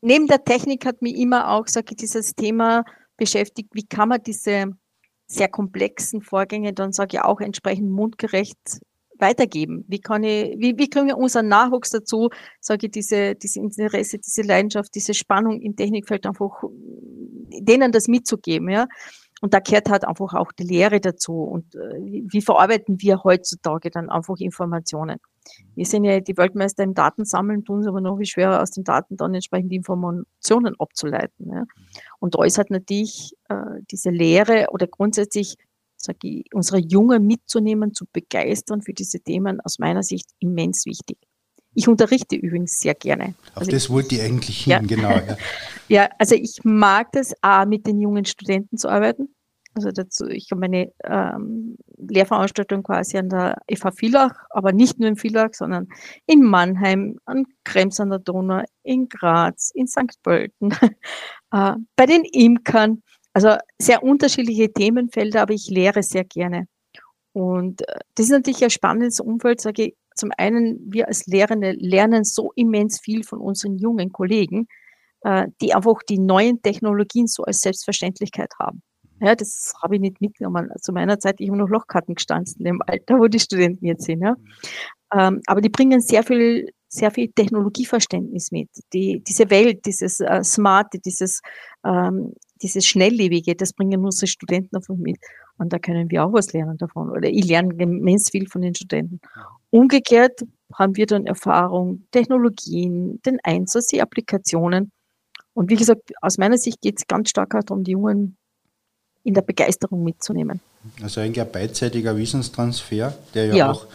neben 0.00 0.26
der 0.26 0.44
Technik 0.44 0.84
hat 0.86 1.02
mich 1.02 1.16
immer 1.16 1.50
auch, 1.50 1.66
sage 1.66 1.86
ich, 1.90 1.96
dieses 1.96 2.34
Thema 2.34 2.84
beschäftigt, 3.16 3.70
wie 3.72 3.86
kann 3.86 4.10
man 4.10 4.22
diese 4.22 4.66
sehr 5.26 5.48
komplexen 5.48 6.22
Vorgänge 6.22 6.72
dann, 6.72 6.92
sage 6.92 7.16
ich, 7.16 7.20
auch 7.22 7.40
entsprechend 7.40 7.90
mundgerecht 7.90 8.58
weitergeben? 9.18 9.84
Wie 9.88 10.00
kann 10.00 10.24
ich, 10.24 10.56
wie, 10.58 10.76
wie 10.76 10.90
kriegen 10.90 11.06
wir 11.06 11.16
unseren 11.16 11.48
Nachwuchs 11.48 11.90
dazu, 11.90 12.30
sage 12.60 12.86
ich, 12.86 12.92
diese, 12.92 13.34
diese 13.34 13.60
Interesse, 13.60 14.18
diese 14.18 14.42
Leidenschaft, 14.42 14.94
diese 14.94 15.14
Spannung 15.14 15.60
im 15.60 15.76
Technikfeld 15.76 16.26
einfach 16.26 16.62
denen 17.60 17.92
das 17.92 18.08
mitzugeben, 18.08 18.68
ja? 18.70 18.86
Und 19.40 19.54
da 19.54 19.60
gehört 19.60 19.88
halt 19.88 20.06
einfach 20.06 20.34
auch 20.34 20.52
die 20.52 20.64
Lehre 20.64 21.00
dazu. 21.00 21.32
Und 21.32 21.74
äh, 21.74 21.98
wie 22.04 22.42
verarbeiten 22.42 23.00
wir 23.00 23.24
heutzutage 23.24 23.90
dann 23.90 24.10
einfach 24.10 24.36
Informationen? 24.38 25.18
Wir 25.74 25.86
sind 25.86 26.04
ja 26.04 26.20
die 26.20 26.36
Weltmeister 26.36 26.84
im 26.84 26.94
Datensammeln, 26.94 27.64
tun 27.64 27.80
es 27.80 27.86
aber 27.86 28.00
noch 28.00 28.18
wie 28.18 28.26
schwer, 28.26 28.60
aus 28.60 28.70
den 28.70 28.84
Daten 28.84 29.16
dann 29.16 29.34
entsprechend 29.34 29.72
Informationen 29.72 30.74
abzuleiten. 30.78 31.50
Ja. 31.50 31.64
Und 32.18 32.34
da 32.34 32.44
ist 32.44 32.58
halt 32.58 32.70
natürlich 32.70 33.34
äh, 33.48 33.80
diese 33.90 34.10
Lehre 34.10 34.66
oder 34.72 34.86
grundsätzlich 34.86 35.56
sag 35.96 36.16
ich, 36.22 36.44
unsere 36.54 36.78
Jungen 36.78 37.26
mitzunehmen, 37.26 37.94
zu 37.94 38.06
begeistern 38.12 38.82
für 38.82 38.92
diese 38.92 39.20
Themen 39.20 39.60
aus 39.60 39.78
meiner 39.78 40.02
Sicht 40.02 40.30
immens 40.38 40.86
wichtig. 40.86 41.18
Ich 41.74 41.88
unterrichte 41.88 42.36
übrigens 42.36 42.80
sehr 42.80 42.94
gerne. 42.94 43.34
Auf 43.54 43.58
also 43.58 43.70
das 43.70 43.84
ich, 43.84 43.90
wollte 43.90 44.14
ich 44.16 44.22
eigentlich 44.22 44.64
hin, 44.64 44.70
ja. 44.72 44.78
genau. 44.80 45.10
Ja. 45.10 45.36
ja, 45.88 46.08
also 46.18 46.34
ich 46.34 46.58
mag 46.64 47.12
das 47.12 47.32
auch 47.42 47.66
mit 47.66 47.86
den 47.86 48.00
jungen 48.00 48.24
Studenten 48.24 48.76
zu 48.76 48.88
arbeiten. 48.88 49.34
Also 49.74 49.92
dazu, 49.92 50.26
ich 50.26 50.50
habe 50.50 50.60
meine 50.62 50.92
ähm, 51.04 51.76
Lehrveranstaltung 51.96 52.82
quasi 52.82 53.18
an 53.18 53.28
der 53.28 53.56
FH 53.72 53.92
Villach, 53.92 54.34
aber 54.50 54.72
nicht 54.72 54.98
nur 54.98 55.08
in 55.08 55.16
Villach, 55.16 55.50
sondern 55.52 55.88
in 56.26 56.42
Mannheim, 56.42 57.18
an 57.24 57.44
Krems 57.62 58.00
an 58.00 58.10
der 58.10 58.18
Donau, 58.18 58.64
in 58.82 59.08
Graz, 59.08 59.70
in 59.72 59.86
St. 59.86 60.20
Pölten, 60.24 60.72
äh, 61.52 61.74
bei 61.94 62.06
den 62.06 62.24
Imkern. 62.24 63.02
Also 63.32 63.56
sehr 63.78 64.02
unterschiedliche 64.02 64.72
Themenfelder, 64.72 65.42
aber 65.42 65.54
ich 65.54 65.68
lehre 65.68 66.02
sehr 66.02 66.24
gerne. 66.24 66.66
Und 67.32 67.82
äh, 67.82 68.00
das 68.16 68.26
ist 68.26 68.32
natürlich 68.32 68.64
ein 68.64 68.70
spannendes 68.70 69.20
Umfeld, 69.20 69.60
sage 69.60 69.84
ich, 69.84 69.96
zum 70.20 70.30
einen, 70.36 70.78
wir 70.92 71.08
als 71.08 71.26
Lehrende 71.26 71.72
lernen 71.72 72.24
so 72.24 72.52
immens 72.54 73.00
viel 73.00 73.24
von 73.24 73.40
unseren 73.40 73.78
jungen 73.78 74.12
Kollegen, 74.12 74.68
äh, 75.22 75.48
die 75.60 75.74
einfach 75.74 76.02
die 76.08 76.18
neuen 76.18 76.62
Technologien 76.62 77.26
so 77.26 77.42
als 77.44 77.60
Selbstverständlichkeit 77.60 78.52
haben. 78.58 78.82
Ja, 79.22 79.34
das 79.34 79.74
habe 79.82 79.96
ich 79.96 80.00
nicht 80.00 80.20
mitgenommen. 80.20 80.70
Zu 80.80 80.92
meiner 80.92 81.18
Zeit, 81.18 81.40
ich 81.40 81.48
habe 81.48 81.58
noch 81.58 81.68
Lochkarten 81.68 82.14
gestanzt 82.14 82.56
dem 82.58 82.80
Alter, 82.86 83.18
wo 83.18 83.26
die 83.26 83.38
Studenten 83.38 83.84
jetzt 83.84 84.04
sind. 84.04 84.22
Ja. 84.22 84.36
Ähm, 85.12 85.40
aber 85.46 85.60
die 85.60 85.68
bringen 85.68 86.00
sehr 86.00 86.22
viel, 86.22 86.70
sehr 86.88 87.10
viel 87.10 87.30
Technologieverständnis 87.32 88.50
mit. 88.50 88.70
Die, 88.94 89.22
diese 89.22 89.50
Welt, 89.50 89.84
dieses 89.84 90.20
äh, 90.20 90.42
Smarte, 90.42 90.98
dieses, 90.98 91.42
ähm, 91.84 92.32
dieses 92.62 92.86
Schnelllebige, 92.86 93.54
das 93.54 93.74
bringen 93.74 94.04
unsere 94.04 94.26
Studenten 94.26 94.76
einfach 94.76 94.96
mit. 94.96 95.18
Und 95.58 95.74
da 95.74 95.78
können 95.78 96.10
wir 96.10 96.24
auch 96.24 96.32
was 96.32 96.54
lernen 96.54 96.78
davon. 96.78 97.10
Oder 97.10 97.28
ich 97.28 97.44
lerne 97.44 97.74
immens 97.74 98.30
viel 98.30 98.48
von 98.48 98.62
den 98.62 98.74
Studenten. 98.74 99.20
Umgekehrt 99.70 100.40
haben 100.74 100.96
wir 100.96 101.06
dann 101.06 101.26
Erfahrung, 101.26 102.04
Technologien, 102.10 103.20
den 103.22 103.38
Einsatz, 103.42 103.86
die 103.86 104.02
Applikationen. 104.02 104.92
Und 105.54 105.70
wie 105.70 105.76
gesagt, 105.76 106.12
aus 106.20 106.38
meiner 106.38 106.58
Sicht 106.58 106.80
geht 106.80 106.98
es 106.98 107.06
ganz 107.06 107.30
stark 107.30 107.50
darum, 107.66 107.84
die 107.84 107.92
Jungen 107.92 108.36
in 109.24 109.34
der 109.34 109.42
Begeisterung 109.42 110.04
mitzunehmen. 110.04 110.60
Also 111.02 111.20
eigentlich 111.20 111.44
ein 111.44 111.52
beidseitiger 111.52 112.16
Wissenstransfer, 112.16 113.14
der 113.34 113.46
ja, 113.46 113.54
ja. 113.54 113.70
auch 113.70 113.86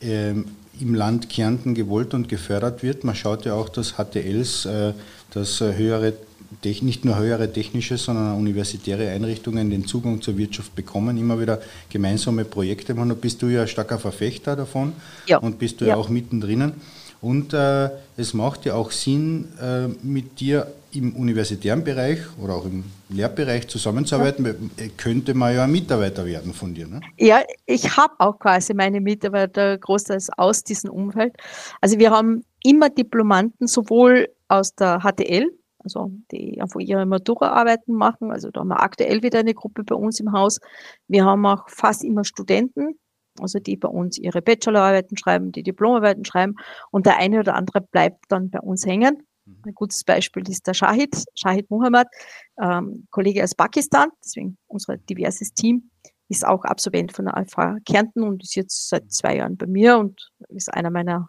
ähm, 0.00 0.46
im 0.80 0.94
Land 0.94 1.28
Kärnten 1.28 1.74
gewollt 1.74 2.14
und 2.14 2.28
gefördert 2.28 2.82
wird. 2.82 3.04
Man 3.04 3.14
schaut 3.14 3.44
ja 3.44 3.54
auch, 3.54 3.68
dass 3.68 3.96
HTLs, 3.96 4.66
äh, 4.66 4.92
dass 5.30 5.60
äh, 5.60 5.74
höhere, 5.74 6.14
nicht 6.62 7.04
nur 7.04 7.18
höhere 7.18 7.52
technische, 7.52 7.96
sondern 7.96 8.36
universitäre 8.36 9.10
Einrichtungen 9.10 9.70
den 9.70 9.86
Zugang 9.86 10.20
zur 10.20 10.36
Wirtschaft 10.36 10.74
bekommen, 10.74 11.16
immer 11.16 11.40
wieder 11.40 11.60
gemeinsame 11.90 12.44
Projekte 12.44 12.94
machen. 12.94 13.10
Da 13.10 13.14
bist 13.14 13.42
du 13.42 13.48
ja 13.48 13.62
ein 13.62 13.68
starker 13.68 13.98
Verfechter 13.98 14.56
davon 14.56 14.92
ja. 15.26 15.38
und 15.38 15.58
bist 15.58 15.80
du 15.80 15.84
ja, 15.84 15.92
ja 15.92 15.96
auch 15.96 16.08
mittendrin. 16.08 16.72
Und 17.20 17.54
äh, 17.54 17.88
es 18.18 18.34
macht 18.34 18.66
ja 18.66 18.74
auch 18.74 18.90
Sinn, 18.90 19.48
äh, 19.58 19.88
mit 20.02 20.40
dir 20.40 20.66
im 20.92 21.16
universitären 21.16 21.82
Bereich 21.82 22.18
oder 22.38 22.54
auch 22.54 22.66
im 22.66 22.84
Lehrbereich 23.08 23.66
zusammenzuarbeiten. 23.68 24.44
Ja. 24.44 24.86
Könnte 24.96 25.32
man 25.32 25.54
ja 25.54 25.64
ein 25.64 25.72
Mitarbeiter 25.72 26.26
werden 26.26 26.52
von 26.52 26.74
dir. 26.74 26.86
Ne? 26.86 27.00
Ja, 27.16 27.42
ich 27.66 27.96
habe 27.96 28.12
auch 28.18 28.38
quasi 28.38 28.74
meine 28.74 29.00
Mitarbeiter 29.00 29.78
großteils 29.78 30.28
aus 30.36 30.62
diesem 30.64 30.90
Umfeld. 30.90 31.34
Also 31.80 31.98
wir 31.98 32.10
haben 32.10 32.44
immer 32.62 32.90
Diplomanten, 32.90 33.66
sowohl 33.66 34.28
aus 34.48 34.74
der 34.74 35.00
HTL, 35.00 35.50
also 35.84 36.10
die 36.30 36.60
einfach 36.60 36.80
ihre 36.80 37.06
Matura-Arbeiten 37.06 37.92
machen. 37.92 38.30
Also 38.30 38.50
da 38.50 38.60
haben 38.60 38.68
wir 38.68 38.80
aktuell 38.80 39.22
wieder 39.22 39.40
eine 39.40 39.54
Gruppe 39.54 39.84
bei 39.84 39.94
uns 39.94 40.18
im 40.18 40.32
Haus. 40.32 40.60
Wir 41.08 41.24
haben 41.24 41.44
auch 41.46 41.68
fast 41.68 42.02
immer 42.02 42.24
Studenten, 42.24 42.98
also 43.38 43.58
die 43.58 43.76
bei 43.76 43.88
uns 43.88 44.18
ihre 44.18 44.42
Bachelorarbeiten 44.42 45.16
schreiben, 45.16 45.52
die 45.52 45.62
Diplomarbeiten 45.62 46.24
schreiben 46.24 46.56
und 46.90 47.06
der 47.06 47.18
eine 47.18 47.40
oder 47.40 47.54
andere 47.54 47.80
bleibt 47.80 48.24
dann 48.28 48.50
bei 48.50 48.60
uns 48.60 48.86
hängen. 48.86 49.22
Ein 49.46 49.74
gutes 49.74 50.04
Beispiel 50.04 50.48
ist 50.48 50.66
der 50.66 50.72
Shahid, 50.72 51.22
Shahid 51.34 51.70
Muhammad, 51.70 52.08
ähm, 52.60 53.06
Kollege 53.10 53.44
aus 53.44 53.54
Pakistan, 53.54 54.08
deswegen 54.24 54.56
unser 54.68 54.96
diverses 54.96 55.52
Team, 55.52 55.90
ist 56.28 56.46
auch 56.46 56.64
Absolvent 56.64 57.12
von 57.12 57.26
der 57.26 57.36
Alpha 57.36 57.76
Kärnten 57.84 58.22
und 58.22 58.42
ist 58.42 58.54
jetzt 58.54 58.88
seit 58.88 59.12
zwei 59.12 59.36
Jahren 59.36 59.58
bei 59.58 59.66
mir 59.66 59.98
und 59.98 60.32
ist 60.48 60.72
einer 60.72 60.90
meiner 60.90 61.28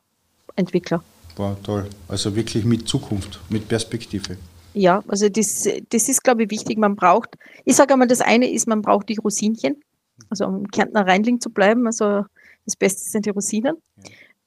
Entwickler. 0.55 1.03
War 1.37 1.61
toll. 1.63 1.89
Also 2.07 2.35
wirklich 2.35 2.65
mit 2.65 2.87
Zukunft, 2.87 3.39
mit 3.49 3.67
Perspektive. 3.67 4.37
Ja, 4.73 5.03
also 5.07 5.29
das, 5.29 5.67
das 5.89 6.09
ist, 6.09 6.23
glaube 6.23 6.43
ich, 6.43 6.51
wichtig. 6.51 6.77
Man 6.77 6.95
braucht, 6.95 7.35
ich 7.63 7.75
sage 7.75 7.93
einmal, 7.93 8.07
das 8.07 8.21
eine 8.21 8.49
ist, 8.51 8.67
man 8.67 8.81
braucht 8.81 9.09
die 9.09 9.15
Rosinchen, 9.15 9.81
also 10.29 10.45
um 10.45 10.67
Kärntner 10.67 11.07
Rheinling 11.07 11.39
zu 11.39 11.49
bleiben. 11.49 11.87
Also 11.87 12.25
das 12.65 12.75
Beste 12.75 13.09
sind 13.09 13.25
die 13.25 13.29
Rosinen. 13.29 13.75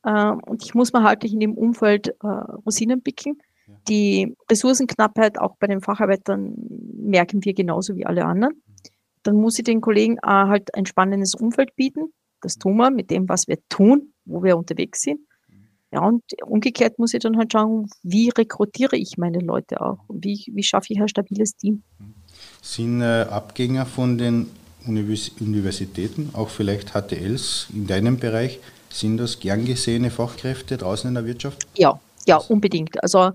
Ja. 0.04 0.32
Ähm, 0.32 0.40
und 0.46 0.64
ich 0.64 0.74
muss 0.74 0.92
mir 0.92 1.02
halt 1.02 1.24
in 1.24 1.40
dem 1.40 1.54
Umfeld 1.54 2.08
äh, 2.22 2.26
Rosinen 2.26 3.02
picken. 3.02 3.38
Ja. 3.66 3.74
Die 3.88 4.36
Ressourcenknappheit 4.50 5.38
auch 5.38 5.56
bei 5.56 5.66
den 5.66 5.80
Facharbeitern 5.80 6.54
merken 6.94 7.44
wir 7.44 7.54
genauso 7.54 7.96
wie 7.96 8.06
alle 8.06 8.24
anderen. 8.24 8.62
Dann 9.22 9.36
muss 9.36 9.58
ich 9.58 9.64
den 9.64 9.80
Kollegen 9.80 10.18
halt 10.22 10.74
ein 10.74 10.86
spannendes 10.86 11.34
Umfeld 11.34 11.74
bieten. 11.76 12.12
Das 12.40 12.56
tun 12.56 12.76
wir 12.76 12.90
mit 12.90 13.10
dem, 13.10 13.28
was 13.28 13.48
wir 13.48 13.58
tun, 13.68 14.12
wo 14.24 14.42
wir 14.42 14.56
unterwegs 14.56 15.02
sind. 15.02 15.20
Ja, 15.90 16.04
und 16.04 16.22
umgekehrt 16.44 16.98
muss 16.98 17.14
ich 17.14 17.20
dann 17.20 17.38
halt 17.38 17.52
schauen, 17.52 17.86
wie 18.02 18.28
rekrutiere 18.28 18.96
ich 18.96 19.16
meine 19.16 19.38
Leute 19.38 19.80
auch? 19.80 19.98
Wie, 20.08 20.44
wie 20.52 20.62
schaffe 20.62 20.92
ich 20.92 21.00
ein 21.00 21.08
stabiles 21.08 21.56
Team? 21.56 21.82
Sind 22.60 23.00
äh, 23.00 23.22
Abgänger 23.30 23.86
von 23.86 24.18
den 24.18 24.50
Universitäten, 24.86 26.30
auch 26.34 26.48
vielleicht 26.48 26.92
HTLs 26.92 27.68
in 27.72 27.86
deinem 27.86 28.18
Bereich, 28.18 28.60
sind 28.90 29.18
das 29.18 29.40
gern 29.40 29.64
gesehene 29.64 30.10
Fachkräfte 30.10 30.76
draußen 30.76 31.08
in 31.08 31.14
der 31.14 31.26
Wirtschaft? 31.26 31.66
Ja, 31.76 32.00
ja, 32.26 32.36
unbedingt. 32.36 33.02
Also 33.02 33.32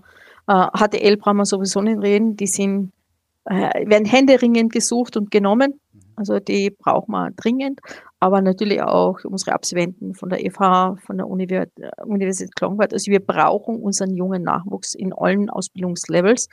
äh, 0.48 0.68
HTL 0.78 1.18
brauchen 1.18 1.38
wir 1.38 1.46
sowieso 1.46 1.82
nicht 1.82 2.02
reden, 2.02 2.36
die 2.36 2.48
sind, 2.48 2.92
äh, 3.46 3.88
werden 3.88 4.06
händeringend 4.06 4.72
gesucht 4.72 5.18
und 5.18 5.32
genommen. 5.32 5.80
Also 6.16 6.39
die 6.39 6.70
braucht 6.70 7.10
man 7.10 7.36
dringend, 7.36 7.80
aber 8.24 8.40
natürlich 8.40 8.82
auch 8.82 9.20
unsere 9.26 9.52
Absolventen 9.52 10.14
von 10.16 10.30
der 10.30 10.40
FH, 10.50 10.96
von 11.06 11.18
der 11.18 11.28
Universität 11.28 12.56
Klangwald. 12.56 12.94
Also 12.94 13.12
wir 13.12 13.20
brauchen 13.20 13.82
unseren 13.82 14.16
jungen 14.16 14.44
Nachwuchs 14.44 14.96
in 14.96 15.12
allen 15.12 15.50
Ausbildungslevels. 15.50 16.48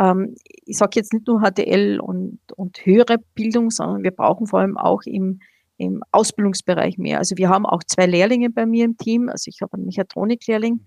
Ähm, 0.00 0.34
ich 0.64 0.76
sage 0.76 0.90
jetzt 0.96 1.12
nicht 1.12 1.28
nur 1.28 1.42
HTL 1.42 2.00
und, 2.00 2.40
und 2.56 2.84
höhere 2.84 3.18
Bildung, 3.36 3.70
sondern 3.70 4.02
wir 4.02 4.10
brauchen 4.10 4.48
vor 4.48 4.58
allem 4.58 4.76
auch 4.76 5.02
im, 5.04 5.38
im 5.76 6.02
Ausbildungsbereich 6.10 6.98
mehr. 6.98 7.18
Also 7.18 7.36
wir 7.36 7.50
haben 7.50 7.66
auch 7.66 7.84
zwei 7.84 8.06
Lehrlinge 8.06 8.50
bei 8.50 8.66
mir 8.66 8.84
im 8.84 8.96
Team. 8.96 9.28
Also 9.28 9.48
ich 9.48 9.62
habe 9.62 9.74
einen 9.74 9.86
Mechatroniklehrling 9.86 10.84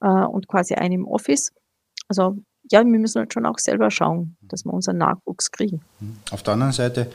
äh, 0.00 0.06
und 0.06 0.46
quasi 0.46 0.74
einen 0.74 0.92
im 0.94 1.08
Office. 1.08 1.50
Also 2.06 2.36
ja, 2.70 2.84
wir 2.84 2.98
müssen 3.00 3.18
halt 3.18 3.32
schon 3.32 3.46
auch 3.46 3.58
selber 3.58 3.90
schauen, 3.90 4.36
dass 4.42 4.64
wir 4.64 4.72
unseren 4.72 4.98
Nachwuchs 4.98 5.50
kriegen. 5.50 5.80
Auf 6.30 6.44
der 6.44 6.54
anderen 6.54 6.72
Seite 6.72 7.10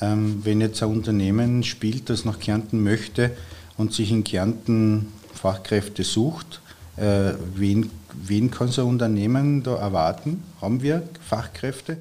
wenn 0.00 0.60
jetzt 0.60 0.82
ein 0.82 0.88
Unternehmen 0.88 1.62
spielt, 1.62 2.10
das 2.10 2.24
nach 2.24 2.40
Kärnten 2.40 2.82
möchte 2.82 3.30
und 3.76 3.92
sich 3.92 4.10
in 4.10 4.24
Kärnten 4.24 5.12
Fachkräfte 5.32 6.02
sucht, 6.02 6.60
äh, 6.96 7.32
wen, 7.54 7.90
wen 8.14 8.50
kann 8.50 8.68
so 8.68 8.82
ein 8.82 8.88
Unternehmen 8.88 9.62
da 9.62 9.76
erwarten? 9.76 10.42
Haben 10.60 10.82
wir 10.82 11.02
Fachkräfte? 11.20 11.98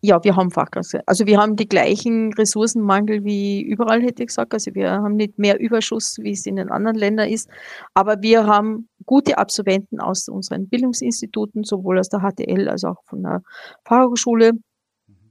Ja, 0.00 0.22
wir 0.22 0.36
haben 0.36 0.50
Fachkräfte. 0.50 1.00
Also 1.06 1.24
wir 1.24 1.38
haben 1.38 1.56
die 1.56 1.66
gleichen 1.66 2.32
Ressourcenmangel 2.34 3.24
wie 3.24 3.62
überall, 3.62 4.02
hätte 4.02 4.22
ich 4.22 4.28
gesagt. 4.28 4.52
Also 4.52 4.74
wir 4.74 4.90
haben 4.90 5.16
nicht 5.16 5.38
mehr 5.38 5.58
Überschuss, 5.58 6.18
wie 6.20 6.32
es 6.32 6.44
in 6.44 6.56
den 6.56 6.70
anderen 6.70 6.96
Ländern 6.96 7.30
ist. 7.30 7.48
Aber 7.94 8.20
wir 8.20 8.46
haben 8.46 8.88
gute 9.06 9.38
Absolventen 9.38 10.00
aus 10.00 10.28
unseren 10.28 10.68
Bildungsinstituten, 10.68 11.64
sowohl 11.64 11.98
aus 11.98 12.10
der 12.10 12.20
HTL 12.20 12.68
als 12.68 12.84
auch 12.84 13.02
von 13.04 13.22
der 13.22 13.40
Fachhochschule. 13.86 14.52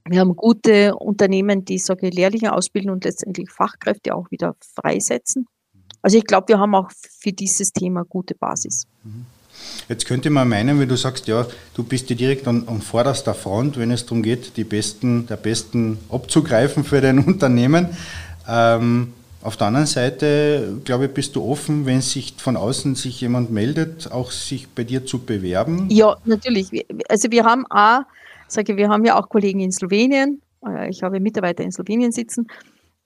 Wir 0.05 0.19
haben 0.19 0.35
gute 0.35 0.95
Unternehmen, 0.95 1.63
die 1.63 1.77
sage 1.77 2.09
Lehrlinge 2.09 2.53
ausbilden 2.53 2.91
und 2.91 3.05
letztendlich 3.05 3.49
Fachkräfte 3.49 4.15
auch 4.15 4.29
wieder 4.31 4.55
freisetzen. 4.75 5.47
Also 6.01 6.17
ich 6.17 6.25
glaube, 6.25 6.49
wir 6.49 6.59
haben 6.59 6.75
auch 6.75 6.91
für 7.19 7.31
dieses 7.31 7.71
Thema 7.71 8.03
gute 8.03 8.35
Basis. 8.35 8.85
Jetzt 9.87 10.05
könnte 10.05 10.29
man 10.29 10.49
meinen, 10.49 10.79
wenn 10.79 10.89
du 10.89 10.97
sagst, 10.97 11.27
ja, 11.27 11.45
du 11.73 11.83
bist 11.83 12.09
ja 12.09 12.15
direkt 12.15 12.47
an, 12.47 12.67
an 12.67 12.81
vorderster 12.81 13.33
Front, 13.33 13.77
wenn 13.77 13.91
es 13.91 14.05
darum 14.05 14.23
geht, 14.23 14.57
die 14.57 14.65
Besten 14.65 15.27
der 15.27 15.37
Besten 15.37 15.99
abzugreifen 16.09 16.83
für 16.83 16.99
dein 16.99 17.19
Unternehmen. 17.25 17.87
Ähm, 18.47 19.13
auf 19.41 19.57
der 19.57 19.67
anderen 19.67 19.87
Seite, 19.87 20.79
glaube 20.85 21.05
ich, 21.05 21.11
bist 21.11 21.35
du 21.35 21.43
offen, 21.43 21.85
wenn 21.85 22.01
sich 22.01 22.35
von 22.37 22.57
außen 22.57 22.95
sich 22.95 23.21
jemand 23.21 23.51
meldet, 23.51 24.11
auch 24.11 24.31
sich 24.31 24.67
bei 24.69 24.83
dir 24.83 25.05
zu 25.05 25.19
bewerben? 25.19 25.89
Ja, 25.89 26.17
natürlich. 26.25 26.85
Also 27.09 27.29
wir 27.29 27.43
haben 27.43 27.65
auch 27.69 28.03
sage, 28.53 28.77
wir 28.77 28.89
haben 28.89 29.05
ja 29.05 29.19
auch 29.19 29.29
Kollegen 29.29 29.59
in 29.59 29.71
Slowenien. 29.71 30.41
Äh, 30.65 30.89
ich 30.89 31.03
habe 31.03 31.19
Mitarbeiter 31.19 31.63
in 31.63 31.71
Slowenien 31.71 32.11
sitzen. 32.11 32.47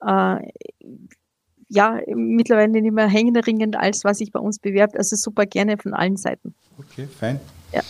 Äh, 0.06 0.36
ja, 1.68 2.00
mittlerweile 2.14 2.68
nicht 2.68 2.92
mehr 2.92 3.08
händeringend, 3.08 3.76
als 3.76 4.04
was 4.04 4.18
sich 4.18 4.32
bei 4.32 4.40
uns 4.40 4.58
bewerbt. 4.58 4.96
Also 4.96 5.16
super 5.16 5.46
gerne 5.46 5.76
von 5.76 5.94
allen 5.94 6.16
Seiten. 6.16 6.54
Okay, 6.78 7.06
fein. 7.06 7.40
Ja. 7.72 7.82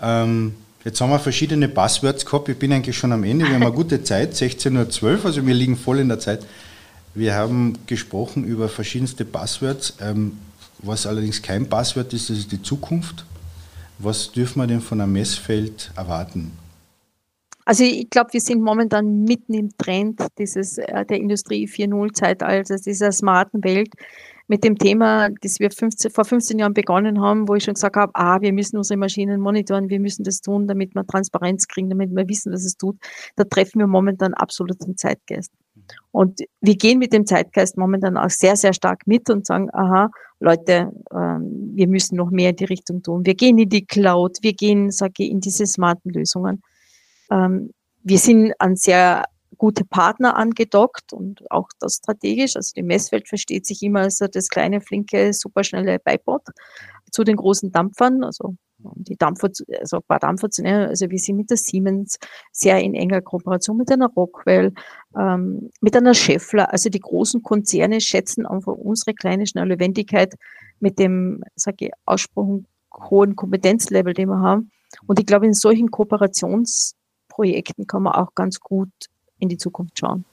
Ähm, 0.00 0.54
jetzt 0.84 1.00
haben 1.00 1.10
wir 1.10 1.18
verschiedene 1.18 1.68
Passwords 1.68 2.26
gehabt. 2.26 2.48
Ich 2.48 2.58
bin 2.58 2.72
eigentlich 2.72 2.96
schon 2.96 3.12
am 3.12 3.22
Ende. 3.22 3.46
Wir 3.46 3.54
haben 3.54 3.62
eine 3.62 3.72
gute 3.72 4.02
Zeit, 4.02 4.32
16.12 4.34 5.02
Uhr, 5.02 5.24
also 5.26 5.46
wir 5.46 5.54
liegen 5.54 5.76
voll 5.76 6.00
in 6.00 6.08
der 6.08 6.18
Zeit. 6.18 6.44
Wir 7.14 7.34
haben 7.34 7.78
gesprochen 7.86 8.44
über 8.44 8.68
verschiedenste 8.68 9.24
Passwords. 9.24 9.96
Ähm, 10.00 10.38
was 10.78 11.06
allerdings 11.06 11.40
kein 11.40 11.68
Passwort 11.68 12.12
ist, 12.12 12.28
das 12.28 12.38
ist 12.38 12.50
die 12.50 12.60
Zukunft. 12.60 13.24
Was 13.98 14.32
dürfen 14.32 14.60
wir 14.60 14.66
denn 14.66 14.80
von 14.80 15.00
einem 15.00 15.12
Messfeld 15.12 15.92
erwarten? 15.94 16.50
Also 17.64 17.84
ich 17.84 18.10
glaube, 18.10 18.32
wir 18.32 18.40
sind 18.40 18.62
momentan 18.62 19.24
mitten 19.24 19.54
im 19.54 19.70
Trend 19.78 20.20
dieses 20.38 20.78
äh, 20.78 21.04
der 21.06 21.18
Industrie 21.18 21.66
4.0 21.66 22.12
Zeitalter, 22.12 22.76
dieser 22.76 23.12
smarten 23.12 23.62
Welt 23.62 23.94
mit 24.48 24.64
dem 24.64 24.76
Thema, 24.76 25.30
das 25.40 25.60
wir 25.60 25.70
15, 25.70 26.10
vor 26.10 26.24
15 26.24 26.58
Jahren 26.58 26.74
begonnen 26.74 27.20
haben, 27.20 27.48
wo 27.48 27.54
ich 27.54 27.64
schon 27.64 27.74
gesagt 27.74 27.96
habe, 27.96 28.12
ah, 28.14 28.40
wir 28.40 28.52
müssen 28.52 28.76
unsere 28.76 28.98
Maschinen 28.98 29.40
monitoren, 29.40 29.88
wir 29.88 30.00
müssen 30.00 30.24
das 30.24 30.40
tun, 30.40 30.66
damit 30.66 30.94
wir 30.94 31.06
Transparenz 31.06 31.68
kriegen, 31.68 31.88
damit 31.88 32.10
wir 32.10 32.28
wissen, 32.28 32.52
dass 32.52 32.64
es 32.64 32.76
tut. 32.76 32.96
Da 33.36 33.44
treffen 33.44 33.78
wir 33.78 33.86
momentan 33.86 34.34
absolut 34.34 34.84
den 34.84 34.96
Zeitgeist. 34.96 35.52
Und 36.10 36.40
wir 36.60 36.76
gehen 36.76 36.98
mit 36.98 37.12
dem 37.12 37.26
Zeitgeist 37.26 37.78
momentan 37.78 38.16
auch 38.16 38.30
sehr, 38.30 38.56
sehr 38.56 38.72
stark 38.74 39.06
mit 39.06 39.30
und 39.30 39.46
sagen, 39.46 39.70
aha, 39.72 40.10
Leute, 40.40 40.92
ähm, 41.14 41.72
wir 41.74 41.88
müssen 41.88 42.16
noch 42.16 42.30
mehr 42.30 42.50
in 42.50 42.56
die 42.56 42.64
Richtung 42.64 43.02
tun. 43.02 43.24
Wir 43.24 43.34
gehen 43.34 43.58
in 43.58 43.68
die 43.68 43.86
Cloud, 43.86 44.38
wir 44.42 44.52
gehen, 44.52 44.90
sage 44.90 45.24
ich, 45.24 45.30
in 45.30 45.40
diese 45.40 45.66
smarten 45.66 46.10
Lösungen. 46.10 46.62
Ähm, 47.32 47.70
wir 48.02 48.18
sind 48.18 48.52
an 48.58 48.76
sehr 48.76 49.24
gute 49.58 49.84
Partner 49.84 50.36
angedockt 50.36 51.12
und 51.12 51.50
auch 51.50 51.68
das 51.78 51.94
strategisch. 51.94 52.56
Also 52.56 52.72
die 52.74 52.82
Messwelt 52.82 53.28
versteht 53.28 53.66
sich 53.66 53.82
immer 53.82 54.00
als 54.00 54.18
das 54.18 54.48
kleine, 54.48 54.80
flinke, 54.80 55.32
superschnelle 55.32 55.98
Beibot 55.98 56.42
zu 57.10 57.22
den 57.24 57.36
großen 57.36 57.70
Dampfern. 57.70 58.24
Also 58.24 58.56
die 58.78 59.16
Dampfer, 59.16 59.50
also 59.80 59.98
ein 59.98 60.02
paar 60.08 60.18
Dampfer 60.18 60.50
zu 60.50 60.62
nennen. 60.62 60.88
Also 60.88 61.08
wir 61.10 61.18
sind 61.18 61.36
mit 61.36 61.50
der 61.50 61.56
Siemens 61.56 62.18
sehr 62.50 62.80
in 62.80 62.94
enger 62.94 63.20
Kooperation 63.20 63.76
mit 63.76 63.90
einer 63.92 64.08
Rockwell, 64.08 64.72
ähm, 65.16 65.70
mit 65.80 65.96
einer 65.96 66.14
Scheffler. 66.14 66.72
Also 66.72 66.90
die 66.90 67.00
großen 67.00 67.42
Konzerne 67.42 68.00
schätzen 68.00 68.46
einfach 68.46 68.74
unsere 68.74 69.14
kleine 69.14 69.46
schnelle 69.46 69.78
Wendigkeit 69.78 70.34
mit 70.80 70.98
dem, 70.98 71.44
sage 71.54 71.86
ich, 71.86 71.90
Ausspruch 72.04 72.62
hohen 73.10 73.36
Kompetenzlevel, 73.36 74.12
den 74.12 74.28
wir 74.28 74.40
haben. 74.40 74.70
Und 75.06 75.18
ich 75.18 75.26
glaube, 75.26 75.46
in 75.46 75.54
solchen 75.54 75.90
Kooperations 75.90 76.94
Projekten 77.32 77.86
kann 77.86 78.02
man 78.02 78.12
auch 78.12 78.34
ganz 78.34 78.60
gut 78.60 78.90
in 79.38 79.48
die 79.48 79.56
Zukunft 79.56 79.98
schauen. 79.98 80.24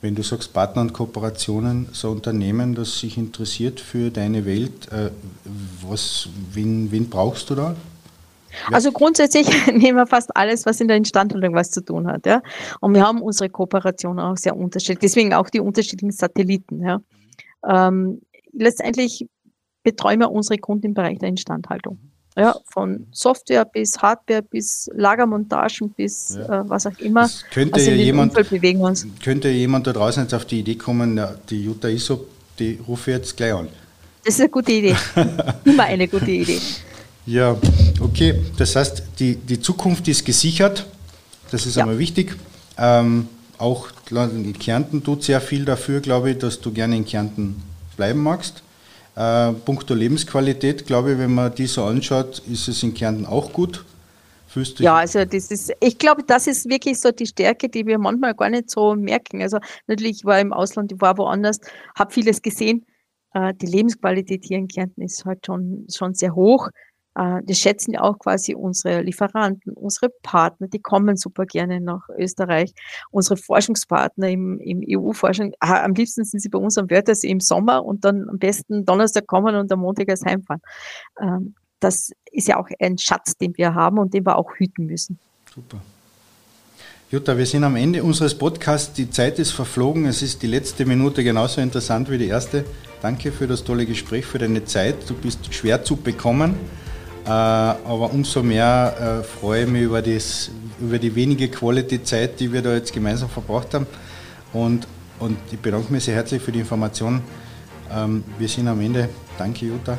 Wenn 0.00 0.14
du 0.14 0.22
sagst 0.22 0.52
Partner 0.52 0.82
und 0.82 0.92
Kooperationen, 0.92 1.88
so 1.92 2.10
Unternehmen, 2.10 2.76
das 2.76 3.00
sich 3.00 3.18
interessiert 3.18 3.80
für 3.80 4.10
deine 4.10 4.46
Welt, 4.46 4.90
äh, 4.92 5.10
was, 5.82 6.28
wen, 6.52 6.92
wen 6.92 7.10
brauchst 7.10 7.50
du 7.50 7.56
da? 7.56 7.74
Also 8.70 8.92
grundsätzlich 8.92 9.48
nehmen 9.66 9.98
wir 9.98 10.06
fast 10.06 10.36
alles, 10.36 10.64
was 10.64 10.80
in 10.80 10.86
der 10.86 10.96
Instandhaltung 10.96 11.54
was 11.54 11.72
zu 11.72 11.84
tun 11.84 12.06
hat. 12.06 12.24
Ja? 12.24 12.40
Und 12.80 12.94
wir 12.94 13.04
haben 13.04 13.20
unsere 13.20 13.50
Kooperation 13.50 14.20
auch 14.20 14.36
sehr 14.36 14.56
unterschiedlich, 14.56 15.00
deswegen 15.00 15.34
auch 15.34 15.50
die 15.50 15.60
unterschiedlichen 15.60 16.12
Satelliten. 16.12 16.80
Ja? 16.80 17.00
Ähm, 17.66 18.20
letztendlich 18.52 19.26
betreuen 19.82 20.20
wir 20.20 20.30
unsere 20.30 20.58
Kunden 20.58 20.86
im 20.86 20.94
Bereich 20.94 21.18
der 21.18 21.30
Instandhaltung. 21.30 21.98
Ja, 22.36 22.56
von 22.72 23.06
Software 23.12 23.64
bis 23.64 23.96
Hardware 23.96 24.42
bis 24.42 24.90
Lagermontagen 24.92 25.90
bis 25.90 26.36
ja. 26.36 26.62
äh, 26.62 26.68
was 26.68 26.84
auch 26.86 26.98
immer. 26.98 27.22
Das 27.22 27.44
könnte 27.52 27.74
also 27.74 27.90
ja 27.90 27.96
jemand, 27.96 28.34
bewegen 28.34 28.80
uns. 28.80 29.06
Könnte 29.22 29.48
jemand 29.50 29.86
da 29.86 29.92
draußen 29.92 30.24
jetzt 30.24 30.34
auf 30.34 30.44
die 30.44 30.58
Idee 30.60 30.74
kommen, 30.74 31.20
die 31.48 31.64
Jutta 31.64 31.88
ISO, 31.88 32.26
die 32.58 32.80
rufe 32.88 33.12
ich 33.12 33.16
jetzt 33.18 33.36
gleich 33.36 33.54
an. 33.54 33.68
Das 34.24 34.34
ist 34.34 34.40
eine 34.40 34.48
gute 34.48 34.72
Idee. 34.72 34.96
Immer 35.64 35.84
eine 35.84 36.08
gute 36.08 36.30
Idee. 36.30 36.58
Ja, 37.26 37.56
okay. 38.00 38.40
Das 38.56 38.74
heißt, 38.74 39.02
die, 39.18 39.36
die 39.36 39.60
Zukunft 39.60 40.08
ist 40.08 40.24
gesichert. 40.24 40.86
Das 41.52 41.66
ist 41.66 41.76
ja. 41.76 41.82
einmal 41.82 41.98
wichtig. 41.98 42.36
Ähm, 42.76 43.28
auch 43.58 43.88
in 44.10 44.58
Kärnten 44.58 45.04
tut 45.04 45.22
sehr 45.22 45.40
viel 45.40 45.64
dafür, 45.64 46.00
glaube 46.00 46.32
ich, 46.32 46.38
dass 46.38 46.60
du 46.60 46.72
gerne 46.72 46.96
in 46.96 47.04
Kärnten 47.04 47.62
bleiben 47.96 48.22
magst. 48.22 48.63
Äh, 49.16 49.52
punkto 49.52 49.94
Lebensqualität, 49.94 50.86
glaube 50.86 51.12
ich, 51.12 51.18
wenn 51.18 51.34
man 51.34 51.54
die 51.54 51.66
so 51.66 51.84
anschaut, 51.84 52.42
ist 52.50 52.68
es 52.68 52.82
in 52.82 52.94
Kärnten 52.94 53.26
auch 53.26 53.52
gut. 53.52 53.84
Fühlst 54.48 54.78
ja, 54.80 54.96
also 54.96 55.24
das 55.24 55.50
ist, 55.50 55.72
ich 55.80 55.98
glaube, 55.98 56.22
das 56.24 56.46
ist 56.46 56.68
wirklich 56.68 57.00
so 57.00 57.10
die 57.10 57.26
Stärke, 57.26 57.68
die 57.68 57.86
wir 57.86 57.98
manchmal 57.98 58.34
gar 58.34 58.50
nicht 58.50 58.70
so 58.70 58.94
merken. 58.94 59.42
Also 59.42 59.58
natürlich, 59.86 60.18
ich 60.18 60.24
war 60.24 60.40
im 60.40 60.52
Ausland, 60.52 60.92
ich 60.92 61.00
war 61.00 61.18
woanders, 61.18 61.58
habe 61.96 62.12
vieles 62.12 62.42
gesehen. 62.42 62.84
Äh, 63.32 63.54
die 63.54 63.66
Lebensqualität 63.66 64.44
hier 64.44 64.58
in 64.58 64.68
Kärnten 64.68 65.02
ist 65.02 65.24
halt 65.24 65.44
schon, 65.46 65.86
schon 65.92 66.14
sehr 66.14 66.34
hoch. 66.34 66.68
Äh, 67.14 67.40
das 67.44 67.58
schätzen 67.58 67.92
ja 67.92 68.00
auch 68.02 68.18
quasi 68.18 68.54
unsere 68.54 69.02
Lieferanten, 69.02 69.72
unsere 69.72 70.10
Partner, 70.22 70.68
die 70.68 70.80
kommen 70.80 71.16
super 71.16 71.46
gerne 71.46 71.80
nach 71.80 72.08
Österreich. 72.16 72.72
Unsere 73.10 73.36
Forschungspartner 73.36 74.28
im, 74.28 74.58
im 74.60 74.82
EU-Forschung, 74.88 75.52
am 75.60 75.94
liebsten 75.94 76.24
sind 76.24 76.40
sie 76.40 76.48
bei 76.48 76.58
uns 76.58 76.78
am 76.78 76.90
Wörthersee 76.90 77.28
im 77.28 77.40
Sommer 77.40 77.84
und 77.84 78.04
dann 78.04 78.28
am 78.28 78.38
besten 78.38 78.84
Donnerstag 78.84 79.26
kommen 79.26 79.54
und 79.54 79.70
am 79.72 79.80
Montag 79.80 80.08
erst 80.08 80.24
heimfahren. 80.24 80.62
Ähm, 81.20 81.54
das 81.80 82.12
ist 82.32 82.48
ja 82.48 82.58
auch 82.58 82.68
ein 82.80 82.98
Schatz, 82.98 83.36
den 83.36 83.56
wir 83.56 83.74
haben 83.74 83.98
und 83.98 84.14
den 84.14 84.24
wir 84.24 84.36
auch 84.36 84.54
hüten 84.56 84.86
müssen. 84.86 85.18
Super. 85.54 85.80
Jutta, 87.10 87.36
wir 87.36 87.46
sind 87.46 87.62
am 87.62 87.76
Ende 87.76 88.02
unseres 88.02 88.34
Podcasts. 88.34 88.92
Die 88.94 89.08
Zeit 89.10 89.38
ist 89.38 89.52
verflogen. 89.52 90.06
Es 90.06 90.22
ist 90.22 90.42
die 90.42 90.46
letzte 90.46 90.86
Minute 90.86 91.22
genauso 91.22 91.60
interessant 91.60 92.10
wie 92.10 92.18
die 92.18 92.26
erste. 92.26 92.64
Danke 93.02 93.30
für 93.30 93.46
das 93.46 93.62
tolle 93.62 93.86
Gespräch, 93.86 94.24
für 94.24 94.38
deine 94.38 94.64
Zeit. 94.64 95.08
Du 95.08 95.14
bist 95.14 95.54
schwer 95.54 95.84
zu 95.84 95.96
bekommen. 95.96 96.56
Äh, 97.26 97.28
aber 97.30 98.12
umso 98.12 98.42
mehr 98.42 99.20
äh, 99.20 99.24
freue 99.24 99.64
ich 99.64 99.70
mich 99.70 99.82
über, 99.82 100.02
das, 100.02 100.50
über 100.78 100.98
die 100.98 101.14
wenige 101.14 101.48
Quality-Zeit, 101.48 102.38
die 102.38 102.52
wir 102.52 102.60
da 102.60 102.74
jetzt 102.74 102.92
gemeinsam 102.92 103.30
verbracht 103.30 103.72
haben. 103.72 103.86
Und, 104.52 104.86
und 105.18 105.38
ich 105.50 105.58
bedanke 105.58 105.92
mich 105.92 106.04
sehr 106.04 106.14
herzlich 106.14 106.42
für 106.42 106.52
die 106.52 106.60
Information. 106.60 107.22
Ähm, 107.90 108.24
wir 108.38 108.48
sind 108.48 108.68
am 108.68 108.80
Ende. 108.80 109.08
Danke, 109.38 109.66
Jutta. 109.66 109.96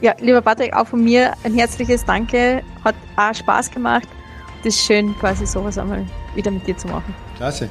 Ja, 0.00 0.14
lieber 0.20 0.42
Patrick, 0.42 0.74
auch 0.74 0.86
von 0.86 1.02
mir 1.02 1.34
ein 1.44 1.54
herzliches 1.54 2.04
Danke. 2.04 2.62
Hat 2.84 2.94
auch 3.16 3.34
Spaß 3.34 3.70
gemacht. 3.70 4.08
Das 4.64 4.74
ist 4.74 4.84
schön, 4.84 5.14
quasi 5.18 5.46
sowas 5.46 5.78
einmal 5.78 6.06
wieder 6.34 6.50
mit 6.50 6.66
dir 6.66 6.76
zu 6.76 6.88
machen. 6.88 7.14
Klasse. 7.36 7.68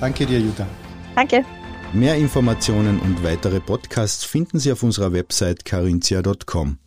Danke 0.00 0.26
dir, 0.26 0.40
Jutta. 0.40 0.66
Danke. 1.14 1.44
Mehr 1.92 2.16
Informationen 2.16 2.98
und 3.00 3.22
weitere 3.22 3.60
Podcasts 3.60 4.24
finden 4.24 4.58
Sie 4.58 4.72
auf 4.72 4.82
unserer 4.82 5.12
Website 5.12 5.64
carinthia.com. 5.64 6.81